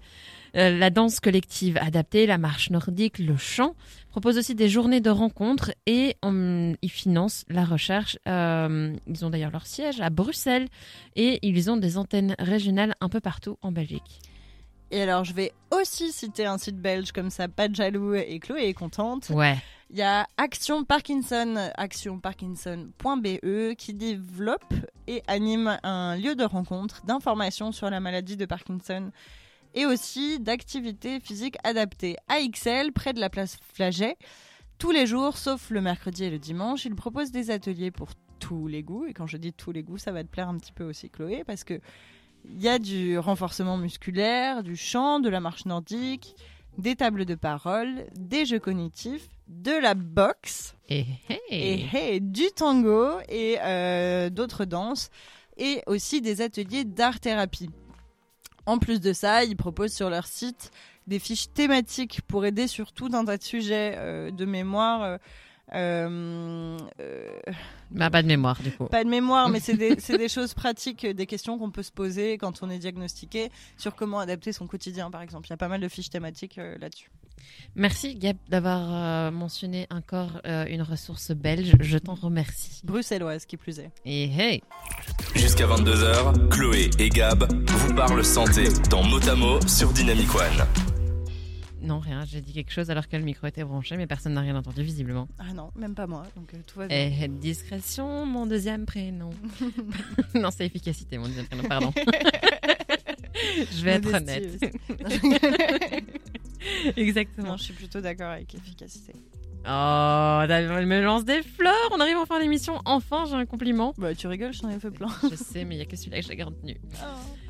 Euh, 0.57 0.77
la 0.77 0.89
danse 0.89 1.21
collective 1.21 1.77
adaptée, 1.77 2.25
la 2.25 2.37
marche 2.37 2.69
nordique, 2.69 3.17
le 3.17 3.37
chant, 3.37 3.75
propose 4.09 4.37
aussi 4.37 4.55
des 4.55 4.67
journées 4.67 4.99
de 4.99 5.09
rencontres 5.09 5.71
et 5.85 6.17
ils 6.23 6.91
financent 6.91 7.45
la 7.47 7.63
recherche. 7.63 8.17
Euh, 8.27 8.93
ils 9.07 9.25
ont 9.25 9.29
d'ailleurs 9.29 9.51
leur 9.51 9.65
siège 9.65 10.01
à 10.01 10.09
Bruxelles 10.09 10.67
et 11.15 11.39
ils 11.43 11.71
ont 11.71 11.77
des 11.77 11.97
antennes 11.97 12.35
régionales 12.39 12.95
un 12.99 13.07
peu 13.07 13.21
partout 13.21 13.57
en 13.61 13.71
Belgique. 13.71 14.19
Et 14.91 15.01
alors, 15.01 15.23
je 15.23 15.33
vais 15.33 15.53
aussi 15.71 16.11
citer 16.11 16.45
un 16.45 16.57
site 16.57 16.77
belge 16.77 17.11
comme 17.11 17.29
ça, 17.29 17.47
pas 17.47 17.67
de 17.67 17.75
jaloux 17.75 18.15
et 18.15 18.39
Chloé 18.39 18.67
est 18.69 18.73
contente. 18.73 19.29
Ouais. 19.29 19.57
Il 19.91 19.97
y 19.97 20.03
a 20.03 20.27
Action 20.37 20.83
Parkinson, 20.83 21.71
actionparkinson.be, 21.75 23.73
qui 23.75 23.93
développe 23.93 24.73
et 25.07 25.23
anime 25.27 25.79
un 25.81 26.15
lieu 26.15 26.35
de 26.35 26.43
rencontre, 26.43 27.03
d'information 27.05 27.71
sur 27.71 27.89
la 27.89 27.99
maladie 27.99 28.37
de 28.37 28.45
Parkinson 28.45 29.11
et 29.73 29.85
aussi 29.87 30.39
d'activités 30.39 31.19
physiques 31.19 31.57
adaptées. 31.63 32.17
À 32.27 32.39
XL, 32.39 32.91
près 32.91 33.13
de 33.13 33.19
la 33.19 33.29
place 33.29 33.57
Flaget, 33.73 34.17
tous 34.77 34.91
les 34.91 35.07
jours, 35.07 35.37
sauf 35.37 35.71
le 35.71 35.81
mercredi 35.81 36.23
et 36.23 36.29
le 36.29 36.39
dimanche, 36.39 36.85
il 36.85 36.95
propose 36.95 37.31
des 37.31 37.51
ateliers 37.51 37.91
pour 37.91 38.09
tous 38.39 38.67
les 38.67 38.83
goûts. 38.83 39.05
Et 39.07 39.13
quand 39.13 39.27
je 39.27 39.37
dis 39.37 39.53
tous 39.53 39.71
les 39.71 39.83
goûts, 39.83 39.97
ça 39.97 40.11
va 40.11 40.23
te 40.23 40.29
plaire 40.29 40.49
un 40.49 40.57
petit 40.57 40.71
peu 40.71 40.83
aussi, 40.83 41.09
Chloé, 41.09 41.43
parce 41.43 41.63
que 41.63 41.79
il 42.45 42.61
y 42.61 42.67
a 42.67 42.79
du 42.79 43.17
renforcement 43.17 43.77
musculaire, 43.77 44.63
du 44.63 44.75
chant, 44.75 45.19
de 45.19 45.29
la 45.29 45.39
marche 45.39 45.65
nordique, 45.65 46.35
des 46.77 46.95
tables 46.95 47.25
de 47.25 47.35
parole, 47.35 48.05
des 48.15 48.45
jeux 48.45 48.59
cognitifs, 48.59 49.27
de 49.47 49.71
la 49.71 49.93
boxe, 49.93 50.75
et, 50.89 51.05
et, 51.49 52.19
du 52.19 52.45
tango 52.55 53.19
et 53.27 53.57
euh, 53.61 54.29
d'autres 54.29 54.65
danses, 54.65 55.09
et 55.57 55.81
aussi 55.87 56.21
des 56.21 56.41
ateliers 56.41 56.85
d'art-thérapie. 56.85 57.69
En 58.65 58.77
plus 58.77 59.01
de 59.01 59.13
ça, 59.13 59.43
ils 59.43 59.57
proposent 59.57 59.93
sur 59.93 60.09
leur 60.09 60.27
site 60.27 60.71
des 61.07 61.19
fiches 61.19 61.51
thématiques 61.53 62.21
pour 62.27 62.45
aider 62.45 62.67
sur 62.67 62.91
tout 62.93 63.09
un 63.13 63.25
tas 63.25 63.37
de 63.37 63.43
sujets 63.43 63.95
euh, 63.97 64.31
de 64.31 64.45
mémoire. 64.45 65.03
Euh, 65.03 65.17
euh, 65.75 66.77
euh, 66.99 67.27
bah, 67.91 68.09
pas 68.09 68.21
de 68.21 68.27
mémoire, 68.27 68.61
du 68.61 68.71
coup. 68.71 68.85
Pas 68.85 69.03
de 69.03 69.09
mémoire, 69.09 69.49
mais 69.49 69.59
c'est 69.59 69.75
des, 69.75 69.95
des, 70.17 70.29
choses 70.29 70.53
pratiques, 70.53 71.05
des 71.05 71.25
questions 71.25 71.57
qu'on 71.57 71.71
peut 71.71 71.83
se 71.83 71.91
poser 71.91 72.37
quand 72.37 72.63
on 72.63 72.69
est 72.69 72.79
diagnostiqué 72.79 73.49
sur 73.77 73.95
comment 73.95 74.19
adapter 74.19 74.51
son 74.51 74.67
quotidien, 74.67 75.11
par 75.11 75.21
exemple. 75.21 75.47
Il 75.47 75.51
y 75.51 75.53
a 75.53 75.57
pas 75.57 75.67
mal 75.67 75.81
de 75.81 75.87
fiches 75.87 76.09
thématiques 76.09 76.57
euh, 76.57 76.77
là-dessus. 76.79 77.09
Merci, 77.75 78.15
Gab, 78.15 78.35
d'avoir 78.49 79.31
mentionné 79.31 79.87
encore 79.91 80.41
une 80.43 80.81
ressource 80.81 81.31
belge. 81.31 81.71
Je 81.79 81.97
t'en 81.97 82.13
remercie. 82.13 82.81
Bruxelloise, 82.83 83.45
qui 83.45 83.55
plus 83.55 83.79
est. 83.79 83.91
Et 84.03 84.25
hey 84.25 84.61
Jusqu'à 85.35 85.65
22h, 85.65 86.49
Chloé 86.49 86.89
et 86.99 87.07
Gab 87.07 87.47
vous 87.65 87.95
parlent 87.95 88.25
santé 88.25 88.65
dans 88.89 89.03
Motamo 89.03 89.65
sur 89.67 89.93
Dynamic 89.93 90.35
One. 90.35 90.98
Non, 91.81 91.99
rien. 91.99 92.25
J'ai 92.25 92.41
dit 92.41 92.53
quelque 92.53 92.71
chose 92.71 92.89
alors 92.89 93.07
que 93.07 93.15
le 93.15 93.23
micro 93.23 93.47
était 93.47 93.63
branché, 93.63 93.95
mais 93.97 94.07
personne 94.07 94.33
n'a 94.33 94.41
rien 94.41 94.55
entendu 94.55 94.83
visiblement. 94.83 95.27
Ah 95.37 95.53
non, 95.53 95.71
même 95.75 95.95
pas 95.95 96.07
moi. 96.07 96.23
Donc 96.35 96.53
euh, 96.53 96.57
tout 96.67 96.79
va 96.79 96.87
bien. 96.87 96.97
Et 96.97 97.27
discrétion, 97.27 98.25
mon 98.25 98.45
deuxième 98.45 98.85
prénom. 98.85 99.29
non, 100.35 100.49
c'est 100.51 100.65
efficacité, 100.65 101.17
mon 101.17 101.27
deuxième 101.27 101.47
prénom. 101.47 101.63
Pardon. 101.63 101.91
je 103.71 103.83
vais 103.83 103.91
être 103.91 104.13
honnête. 104.13 104.61
Exactement. 106.97 107.55
je 107.57 107.63
suis 107.63 107.73
plutôt 107.73 108.01
d'accord 108.01 108.31
avec 108.31 108.53
efficacité. 108.55 109.13
Oh, 109.65 110.41
elle 110.49 110.85
me 110.85 111.01
lance 111.01 111.25
des 111.25 111.43
fleurs. 111.43 111.89
On 111.91 111.99
arrive 111.99 112.17
en 112.17 112.25
fin 112.25 112.39
d'émission. 112.39 112.81
Enfin, 112.85 113.25
j'ai 113.25 113.35
un 113.35 113.45
compliment. 113.45 113.93
Bah, 113.97 114.15
tu 114.15 114.27
rigoles, 114.27 114.53
j'en 114.53 114.69
ai 114.69 114.79
fait 114.79 114.91
plein. 114.91 115.09
je 115.29 115.35
sais, 115.35 115.65
mais 115.65 115.75
il 115.75 115.79
y 115.79 115.81
a 115.81 115.85
que 115.85 115.95
celui-là 115.95 116.21
que 116.21 116.27
j'ai 116.27 116.43
retenu. 116.43 116.79
Oh. 116.95 117.48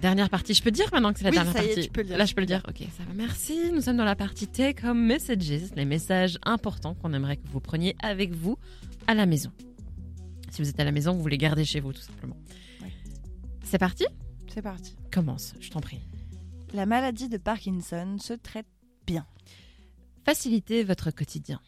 Dernière 0.00 0.30
partie, 0.30 0.54
je 0.54 0.62
peux 0.62 0.70
dire 0.70 0.86
maintenant 0.92 1.12
que 1.12 1.18
c'est 1.18 1.24
la 1.24 1.30
Oui, 1.30 1.36
dernière 1.36 1.52
ça 1.54 1.62
y 1.62 1.66
est, 1.66 1.68
partie. 1.74 1.86
tu 1.86 1.90
peux 1.92 2.00
le 2.02 2.06
dire, 2.08 2.18
Là, 2.18 2.24
je 2.24 2.34
peux 2.34 2.40
le 2.40 2.46
dire. 2.46 2.62
Ok, 2.68 2.78
ça 2.96 3.02
va. 3.04 3.12
Merci. 3.14 3.72
Nous 3.72 3.80
sommes 3.80 3.96
dans 3.96 4.04
la 4.04 4.14
partie 4.14 4.46
Take 4.46 4.86
Home 4.86 5.04
Messages, 5.04 5.70
les 5.74 5.84
messages 5.84 6.38
importants 6.44 6.94
qu'on 6.94 7.12
aimerait 7.12 7.36
que 7.36 7.48
vous 7.48 7.60
preniez 7.60 7.96
avec 8.02 8.32
vous 8.32 8.56
à 9.08 9.14
la 9.14 9.26
maison. 9.26 9.50
Si 10.50 10.62
vous 10.62 10.68
êtes 10.68 10.78
à 10.78 10.84
la 10.84 10.92
maison, 10.92 11.14
vous 11.14 11.26
les 11.28 11.36
gardez 11.38 11.64
chez 11.64 11.80
vous, 11.80 11.92
tout 11.92 12.00
simplement. 12.00 12.36
Ouais. 12.80 12.92
C'est 13.64 13.78
parti? 13.78 14.04
C'est 14.54 14.62
parti. 14.62 14.94
Commence, 15.12 15.54
je 15.60 15.70
t'en 15.70 15.80
prie. 15.80 16.00
La 16.74 16.86
maladie 16.86 17.28
de 17.28 17.36
Parkinson 17.36 18.18
se 18.20 18.34
traite 18.34 18.66
bien. 19.06 19.26
Facilitez 20.24 20.84
votre 20.84 21.10
quotidien. 21.10 21.60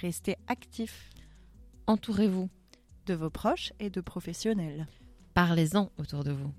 Restez 0.00 0.36
actif 0.48 1.10
Entourez-vous. 1.86 2.48
de 3.06 3.14
vos 3.14 3.30
proches 3.30 3.72
et 3.80 3.90
de 3.90 4.00
professionnels. 4.00 4.86
Parlez-en 5.34 5.90
autour 5.98 6.24
de 6.24 6.32
vous. 6.32 6.52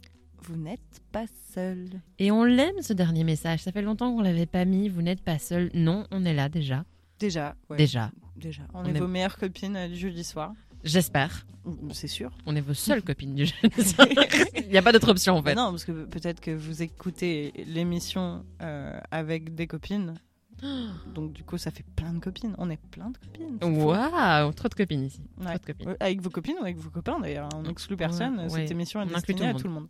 Vous 0.43 0.55
n'êtes 0.57 1.01
pas 1.11 1.25
seul. 1.53 1.87
Et 2.19 2.31
on 2.31 2.43
l'aime 2.43 2.81
ce 2.81 2.93
dernier 2.93 3.23
message. 3.23 3.59
Ça 3.61 3.71
fait 3.71 3.81
longtemps 3.81 4.13
qu'on 4.13 4.21
l'avait 4.21 4.45
pas 4.45 4.65
mis. 4.65 4.89
Vous 4.89 5.01
n'êtes 5.01 5.21
pas 5.21 5.37
seul. 5.39 5.69
Non, 5.73 6.05
on 6.11 6.25
est 6.25 6.33
là 6.33 6.49
déjà. 6.49 6.83
Déjà, 7.19 7.55
ouais, 7.69 7.77
Déjà. 7.77 8.11
déjà. 8.35 8.63
On, 8.73 8.79
On 8.81 8.85
est, 8.85 8.95
est- 8.95 8.99
vos 8.99 9.07
meilleures 9.07 9.37
copines 9.37 9.75
euh, 9.75 9.87
du 9.87 9.95
jeudi 9.95 10.23
soir. 10.23 10.53
J'espère. 10.83 11.45
C'est 11.93 12.07
sûr. 12.07 12.31
On 12.47 12.55
est 12.55 12.61
vos 12.61 12.73
seules 12.73 13.03
copines 13.03 13.35
du 13.35 13.45
jeune. 13.45 13.69
Il 14.57 14.67
n'y 14.69 14.77
a 14.77 14.81
pas 14.81 14.91
d'autre 14.91 15.09
option 15.11 15.35
en 15.37 15.43
fait. 15.43 15.53
Non, 15.53 15.69
parce 15.69 15.85
que 15.85 15.91
peut-être 16.05 16.39
que 16.41 16.49
vous 16.49 16.81
écoutez 16.81 17.53
l'émission 17.67 18.43
euh, 18.63 18.99
avec 19.11 19.53
des 19.53 19.67
copines. 19.67 20.15
Donc 21.13 21.33
du 21.33 21.43
coup, 21.43 21.57
ça 21.57 21.71
fait 21.71 21.85
plein 21.95 22.13
de 22.13 22.19
copines. 22.19 22.55
On 22.57 22.69
est 22.69 22.79
plein 22.91 23.09
de 23.09 23.17
copines. 23.17 23.57
Waouh, 23.83 24.53
trop 24.53 24.67
de 24.67 24.73
copines 24.73 25.03
ici. 25.05 25.21
Ouais. 25.39 25.45
Trop 25.45 25.57
de 25.57 25.65
copines. 25.65 25.89
Ouais, 25.89 25.97
Avec 25.99 26.21
vos 26.21 26.29
copines 26.29 26.55
ou 26.59 26.63
avec 26.63 26.77
vos 26.77 26.89
copains 26.89 27.19
d'ailleurs. 27.19 27.49
On 27.55 27.63
n'exclut 27.63 27.97
personne. 27.97 28.39
Ouais, 28.41 28.49
Cette 28.49 28.71
émission 28.71 29.01
est 29.01 29.07
destinée 29.07 29.47
à 29.47 29.53
tout 29.53 29.67
le 29.67 29.73
monde. 29.73 29.87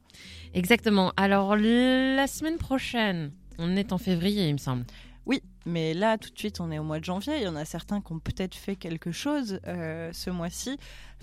Exactement. 0.53 1.11
Alors 1.17 1.55
la 1.55 2.27
semaine 2.27 2.57
prochaine, 2.57 3.31
on 3.57 3.75
est 3.75 3.91
en 3.93 3.97
février, 3.97 4.47
il 4.47 4.53
me 4.53 4.57
semble. 4.57 4.85
Mais 5.65 5.93
là, 5.93 6.17
tout 6.17 6.31
de 6.31 6.37
suite, 6.37 6.59
on 6.59 6.71
est 6.71 6.79
au 6.79 6.83
mois 6.83 6.99
de 6.99 7.05
janvier. 7.05 7.37
Il 7.37 7.43
y 7.43 7.47
en 7.47 7.55
a 7.55 7.65
certains 7.65 8.01
qui 8.01 8.11
ont 8.11 8.19
peut-être 8.19 8.55
fait 8.55 8.75
quelque 8.75 9.11
chose 9.11 9.59
euh, 9.67 10.11
ce 10.11 10.29
mois-ci, 10.29 10.77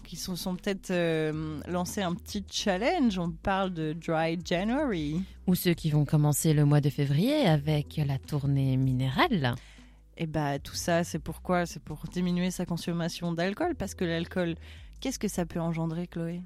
qui 0.05 0.17
se 0.17 0.35
sont, 0.37 0.55
peut-être 0.55 0.91
euh, 0.91 1.61
lancé 1.67 2.03
un 2.03 2.15
petit 2.15 2.45
challenge. 2.51 3.19
On 3.19 3.31
parle 3.31 3.73
de 3.75 3.95
Dry 3.95 4.39
January. 4.45 5.23
Ou 5.47 5.55
ceux 5.55 5.75
qui 5.75 5.91
vont 5.91 6.05
commencer 6.05 6.55
le 6.55 6.65
mois 6.65 6.81
de 6.81 6.91
février 6.91 7.47
avec 7.47 8.01
la 8.07 8.19
tournée 8.19 8.77
minérale. 8.77 9.55
Et 10.17 10.27
bah, 10.27 10.59
tout 10.59 10.75
ça, 10.75 11.05
c'est 11.05 11.19
pourquoi? 11.19 11.67
C'est 11.67 11.83
pour 11.83 12.05
diminuer 12.13 12.51
sa 12.51 12.67
consommation 12.67 13.33
d'alcool, 13.33 13.75
parce 13.77 13.95
que 13.95 14.05
l'alcool, 14.05 14.55
qu'est-ce 15.01 15.19
que 15.19 15.29
ça 15.29 15.47
peut 15.47 15.61
engendrer, 15.61 16.07
Chloé? 16.07 16.43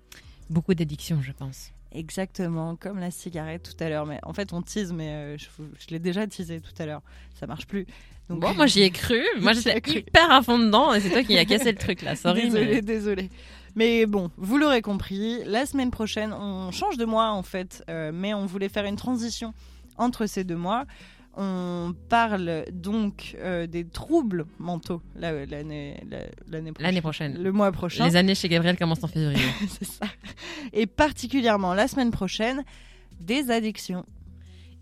Beaucoup 0.50 0.74
d'addictions, 0.74 1.22
je 1.22 1.32
pense. 1.32 1.72
Exactement, 1.94 2.76
comme 2.76 2.98
la 2.98 3.10
cigarette 3.10 3.74
tout 3.76 3.84
à 3.84 3.88
l'heure. 3.88 4.06
Mais 4.06 4.18
en 4.22 4.32
fait, 4.32 4.52
on 4.52 4.62
tease, 4.62 4.92
mais 4.92 5.08
euh, 5.10 5.36
je, 5.38 5.86
l'ai 5.90 5.98
déjà 5.98 6.26
teasé 6.26 6.60
tout 6.60 6.72
à 6.82 6.86
l'heure. 6.86 7.02
Ça 7.38 7.46
marche 7.46 7.66
plus. 7.66 7.86
Donc, 8.28 8.40
Bon, 8.40 8.54
moi 8.54 8.66
j'y 8.66 8.82
ai 8.82 8.90
cru. 8.90 9.20
Moi 9.40 9.52
j'étais 9.52 9.80
cru. 9.80 9.98
hyper 9.98 10.30
à 10.30 10.42
fond 10.42 10.58
dedans 10.58 10.94
et 10.94 11.00
c'est 11.00 11.10
toi 11.10 11.22
qui 11.24 11.36
as 11.36 11.44
cassé 11.44 11.72
le 11.72 11.78
truc 11.78 12.02
là. 12.02 12.14
Sorry. 12.16 12.44
désolé, 12.44 12.66
mais- 12.76 12.82
désolé. 12.82 13.30
Mais 13.74 14.06
bon, 14.06 14.30
vous 14.36 14.58
l'aurez 14.58 14.80
compris, 14.82 15.42
la 15.44 15.66
semaine 15.66 15.90
prochaine, 15.90 16.32
on 16.32 16.70
change 16.70 16.98
de 16.98 17.04
mois 17.04 17.30
en 17.30 17.42
fait, 17.42 17.82
euh, 17.90 18.10
mais 18.14 18.32
on 18.34 18.46
voulait 18.46 18.68
faire 18.68 18.84
une 18.84 18.96
transition 18.96 19.54
entre 19.96 20.26
ces 20.26 20.44
deux 20.44 20.56
mois. 20.56 20.84
On 21.34 21.94
parle 22.10 22.64
donc 22.72 23.36
euh, 23.38 23.66
des 23.66 23.86
troubles 23.86 24.44
mentaux 24.58 25.00
la- 25.16 25.46
l'année 25.46 26.02
la- 26.10 26.18
l'année 26.50 26.72
prochaine. 26.72 26.86
L'année 26.90 27.00
prochaine. 27.00 27.42
Le 27.42 27.52
mois 27.52 27.72
prochain. 27.72 28.04
Les 28.06 28.16
années 28.16 28.34
chez 28.34 28.48
Gabriel 28.50 28.76
commencent 28.76 29.02
en 29.04 29.08
février. 29.08 29.40
C'est 29.68 29.86
ça. 29.86 30.06
Et 30.74 30.86
particulièrement 30.86 31.72
la 31.74 31.88
semaine 31.88 32.10
prochaine, 32.10 32.62
des 33.20 33.50
addictions. 33.50 34.04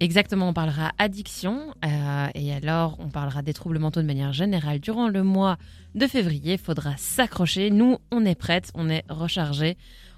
Exactement, 0.01 0.49
on 0.49 0.53
parlera 0.55 0.93
addiction 0.97 1.75
euh, 1.85 2.27
et 2.35 2.55
alors 2.55 2.97
on 3.01 3.11
parlera 3.11 3.43
des 3.43 3.53
troubles 3.53 3.79
mentaux 3.79 4.01
de 4.01 4.07
manière 4.07 4.33
générale 4.33 4.81
durant 4.81 5.09
le 5.09 5.23
mois 5.23 5.59
de 5.95 6.07
février. 6.07 6.55
Il 6.55 6.59
faudra 6.59 6.95
s'accrocher. 6.97 7.71
Nous, 7.71 7.99
on 8.11 8.25
est 8.25 8.35
prêtes, 8.35 8.71
on 8.75 8.89
est 8.89 9.05
rechargés. 9.11 9.77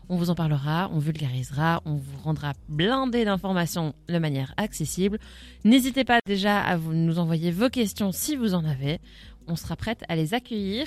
On 0.09 0.17
vous 0.17 0.31
en 0.31 0.35
parlera, 0.35 0.91
on 0.93 0.99
vulgarisera, 0.99 1.83
on 1.85 1.95
vous 1.95 2.19
rendra 2.23 2.53
blindé 2.69 3.25
d'informations 3.25 3.95
de 4.09 4.19
manière 4.19 4.53
accessible. 4.57 5.19
N'hésitez 5.65 6.05
pas 6.05 6.21
déjà 6.27 6.61
à 6.61 6.77
nous 6.77 7.19
envoyer 7.19 7.51
vos 7.51 7.69
questions 7.69 8.13
si 8.13 8.37
vous 8.37 8.55
en 8.55 8.65
avez. 8.65 9.01
On 9.49 9.57
sera 9.57 9.77
prête 9.77 10.05
à 10.09 10.17
les 10.17 10.35
accueillir. 10.35 10.87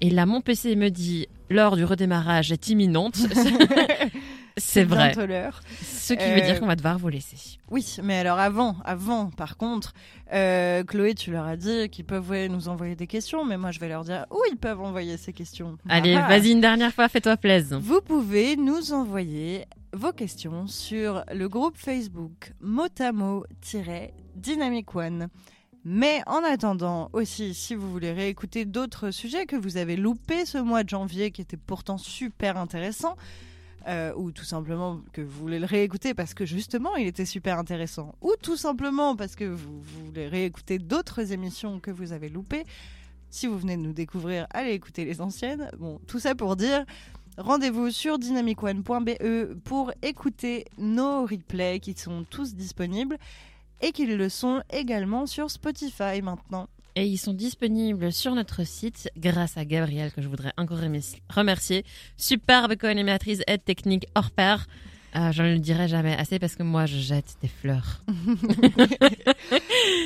Et 0.00 0.10
là, 0.10 0.26
mon 0.26 0.40
PC 0.40 0.76
me 0.76 0.90
dit 0.90 1.28
l'heure 1.50 1.76
du 1.76 1.84
redémarrage 1.84 2.52
est 2.52 2.68
imminente. 2.68 3.16
C'est 4.56 4.84
vrai. 4.84 5.12
l'heure. 5.26 5.60
Ce 5.82 6.12
qui 6.14 6.24
veut 6.24 6.38
Euh, 6.38 6.40
dire 6.40 6.60
qu'on 6.60 6.66
va 6.66 6.76
devoir 6.76 6.96
vous 6.98 7.08
laisser. 7.08 7.58
Oui, 7.70 7.96
mais 8.04 8.18
alors 8.18 8.38
avant, 8.38 8.76
avant, 8.84 9.30
par 9.30 9.56
contre, 9.56 9.92
euh, 10.32 10.84
Chloé, 10.84 11.14
tu 11.14 11.32
leur 11.32 11.44
as 11.46 11.56
dit 11.56 11.88
qu'ils 11.90 12.04
peuvent 12.04 12.46
nous 12.48 12.68
envoyer 12.68 12.94
des 12.94 13.08
questions, 13.08 13.44
mais 13.44 13.56
moi 13.56 13.72
je 13.72 13.80
vais 13.80 13.88
leur 13.88 14.04
dire 14.04 14.26
où 14.30 14.38
ils 14.50 14.56
peuvent 14.56 14.80
envoyer 14.80 15.16
ces 15.16 15.32
questions. 15.32 15.76
Allez, 15.88 16.14
Ah. 16.14 16.28
vas-y 16.28 16.52
une 16.52 16.60
dernière 16.60 16.92
fois, 16.92 17.08
fais-toi 17.08 17.36
plaisir. 17.36 17.80
Vous 17.80 18.00
pouvez 18.00 18.54
nous 18.56 18.92
envoyer 18.92 19.64
vos 19.92 20.12
questions 20.12 20.68
sur 20.68 21.24
le 21.32 21.48
groupe 21.48 21.76
Facebook 21.76 22.52
motamo-dynamic 22.60 24.94
one. 24.94 25.28
Mais 25.86 26.22
en 26.26 26.42
attendant 26.42 27.10
aussi, 27.12 27.52
si 27.54 27.74
vous 27.74 27.90
voulez 27.90 28.12
réécouter 28.12 28.64
d'autres 28.64 29.10
sujets 29.10 29.44
que 29.44 29.54
vous 29.56 29.76
avez 29.76 29.96
loupés 29.96 30.46
ce 30.46 30.56
mois 30.58 30.82
de 30.82 30.88
janvier, 30.88 31.30
qui 31.30 31.42
était 31.42 31.58
pourtant 31.58 31.98
super 31.98 32.56
intéressant, 32.56 33.16
euh, 33.86 34.12
ou 34.16 34.32
tout 34.32 34.44
simplement 34.44 35.00
que 35.12 35.20
vous 35.20 35.40
voulez 35.40 35.58
le 35.58 35.66
réécouter 35.66 36.14
parce 36.14 36.32
que 36.32 36.46
justement 36.46 36.96
il 36.96 37.06
était 37.06 37.26
super 37.26 37.58
intéressant, 37.58 38.14
ou 38.22 38.32
tout 38.40 38.56
simplement 38.56 39.16
parce 39.16 39.36
que 39.36 39.44
vous, 39.44 39.82
voulez 40.06 40.26
réécouter 40.26 40.78
d'autres 40.78 41.32
émissions 41.32 41.80
que 41.80 41.90
vous 41.90 42.12
avez 42.12 42.28
loupées, 42.28 42.64
si 43.30 43.46
vous 43.46 43.58
venez 43.58 43.76
de 43.76 43.82
nous 43.82 43.92
découvrir, 43.92 44.46
allez 44.50 44.72
écouter 44.72 45.04
les 45.04 45.20
anciennes. 45.20 45.70
Bon, 45.78 46.00
tout 46.06 46.20
ça 46.20 46.34
pour 46.34 46.56
dire, 46.56 46.84
rendez-vous 47.36 47.90
sur 47.90 48.18
dynamicone.be 48.18 49.54
pour 49.64 49.92
écouter 50.02 50.64
nos 50.78 51.22
replays 51.22 51.80
qui 51.80 51.94
sont 51.94 52.24
tous 52.30 52.54
disponibles 52.54 53.18
et 53.80 53.92
qui 53.92 54.06
le 54.06 54.28
sont 54.28 54.62
également 54.70 55.26
sur 55.26 55.50
Spotify 55.50 56.22
maintenant. 56.22 56.68
Et 56.96 57.06
ils 57.06 57.18
sont 57.18 57.32
disponibles 57.32 58.12
sur 58.12 58.34
notre 58.36 58.64
site 58.64 59.10
grâce 59.16 59.56
à 59.56 59.64
Gabrielle 59.64 60.12
que 60.12 60.22
je 60.22 60.28
voudrais 60.28 60.52
encore 60.56 60.78
remercier-. 60.78 61.84
Superbe 62.16 62.76
co-animatrice 62.76 63.42
aide 63.48 63.64
technique 63.64 64.06
hors 64.14 64.30
pair. 64.30 64.66
Euh, 65.16 65.32
je 65.32 65.42
ne 65.42 65.52
le 65.52 65.58
dirai 65.58 65.86
jamais 65.88 66.16
assez 66.16 66.38
parce 66.38 66.56
que 66.56 66.62
moi 66.62 66.86
je 66.86 66.96
jette 66.96 67.36
des 67.40 67.48
fleurs. 67.48 68.00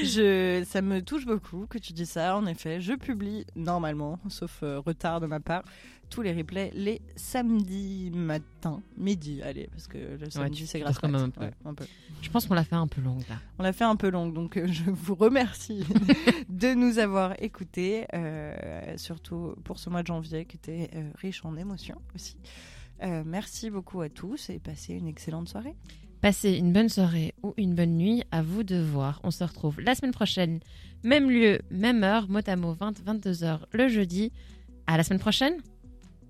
Je, 0.05 0.65
ça 0.67 0.83
me 0.83 1.03
touche 1.03 1.25
beaucoup 1.27 1.67
que 1.67 1.79
tu 1.79 1.93
dis 1.93 2.07
ça. 2.07 2.37
En 2.37 2.47
effet, 2.47 2.81
je 2.81 2.95
publie 2.95 3.45
normalement, 3.57 4.19
sauf 4.29 4.61
euh, 4.63 4.79
retard 4.79 5.21
de 5.21 5.27
ma 5.27 5.41
part, 5.41 5.63
tous 6.11 6.23
les 6.23 6.33
replays 6.33 6.71
les 6.75 7.01
samedis 7.17 8.11
matin, 8.13 8.83
midi. 8.97 9.43
Allez, 9.43 9.69
parce 9.71 9.87
que 9.87 9.99
le 9.99 10.31
samedi 10.31 10.67
c'est 10.67 10.81
grâce 10.81 10.99
quand 10.99 11.09
même 11.09 11.23
un 11.23 11.31
peu. 11.31 11.41
Ouais, 11.43 11.53
un 11.65 11.75
peu. 11.75 11.87
Je 12.23 12.31
pense 12.31 12.47
qu'on 12.47 12.55
l'a 12.55 12.65
fait 12.65 12.77
un 12.77 12.87
peu 12.87 13.01
longue 13.01 13.23
là. 13.29 13.37
On 13.59 13.63
l'a 13.63 13.73
fait 13.73 13.85
un 13.85 13.97
peu 13.97 14.09
longue, 14.11 14.33
donc 14.33 14.57
euh, 14.57 14.67
je 14.67 14.85
vous 14.91 15.15
remercie 15.15 15.85
de 16.49 16.75
nous 16.75 16.99
avoir 16.99 17.41
écoutés, 17.43 18.07
euh, 18.15 18.97
surtout 18.97 19.55
pour 19.65 19.79
ce 19.79 19.91
mois 19.91 20.03
de 20.03 20.09
janvier 20.09 20.45
qui 20.45 20.57
était 20.57 20.91
euh, 20.95 21.11
riche 21.17 21.45
en 21.45 21.57
émotions 21.57 22.01
aussi. 22.15 22.37
Euh, 23.03 23.23
merci 23.25 23.71
beaucoup 23.71 24.01
à 24.01 24.09
tous 24.09 24.51
et 24.51 24.59
passez 24.59 24.95
une 24.95 25.07
excellente 25.07 25.49
soirée. 25.49 25.75
Passez 26.21 26.55
une 26.57 26.73
bonne 26.73 26.89
soirée 26.89 27.35
ou 27.43 27.55
une 27.57 27.75
bonne 27.75 27.97
nuit, 27.97 28.25
à 28.33 28.43
vous 28.43 28.65
de 28.65 28.77
voir. 28.81 29.21
On 29.23 29.31
se 29.31 29.45
retrouve 29.45 29.81
la 29.81 29.95
semaine 29.95 30.13
prochaine, 30.13 30.59
même 31.05 31.31
lieu, 31.31 31.61
même 31.71 32.03
heure, 32.03 32.29
mot 32.29 32.41
à 32.45 32.57
mot 32.57 32.75
20-22h 32.75 33.61
le 33.73 33.89
jeudi. 33.89 34.33
À 34.89 34.97
la 34.97 35.05
semaine 35.05 35.21
prochaine 35.21 35.59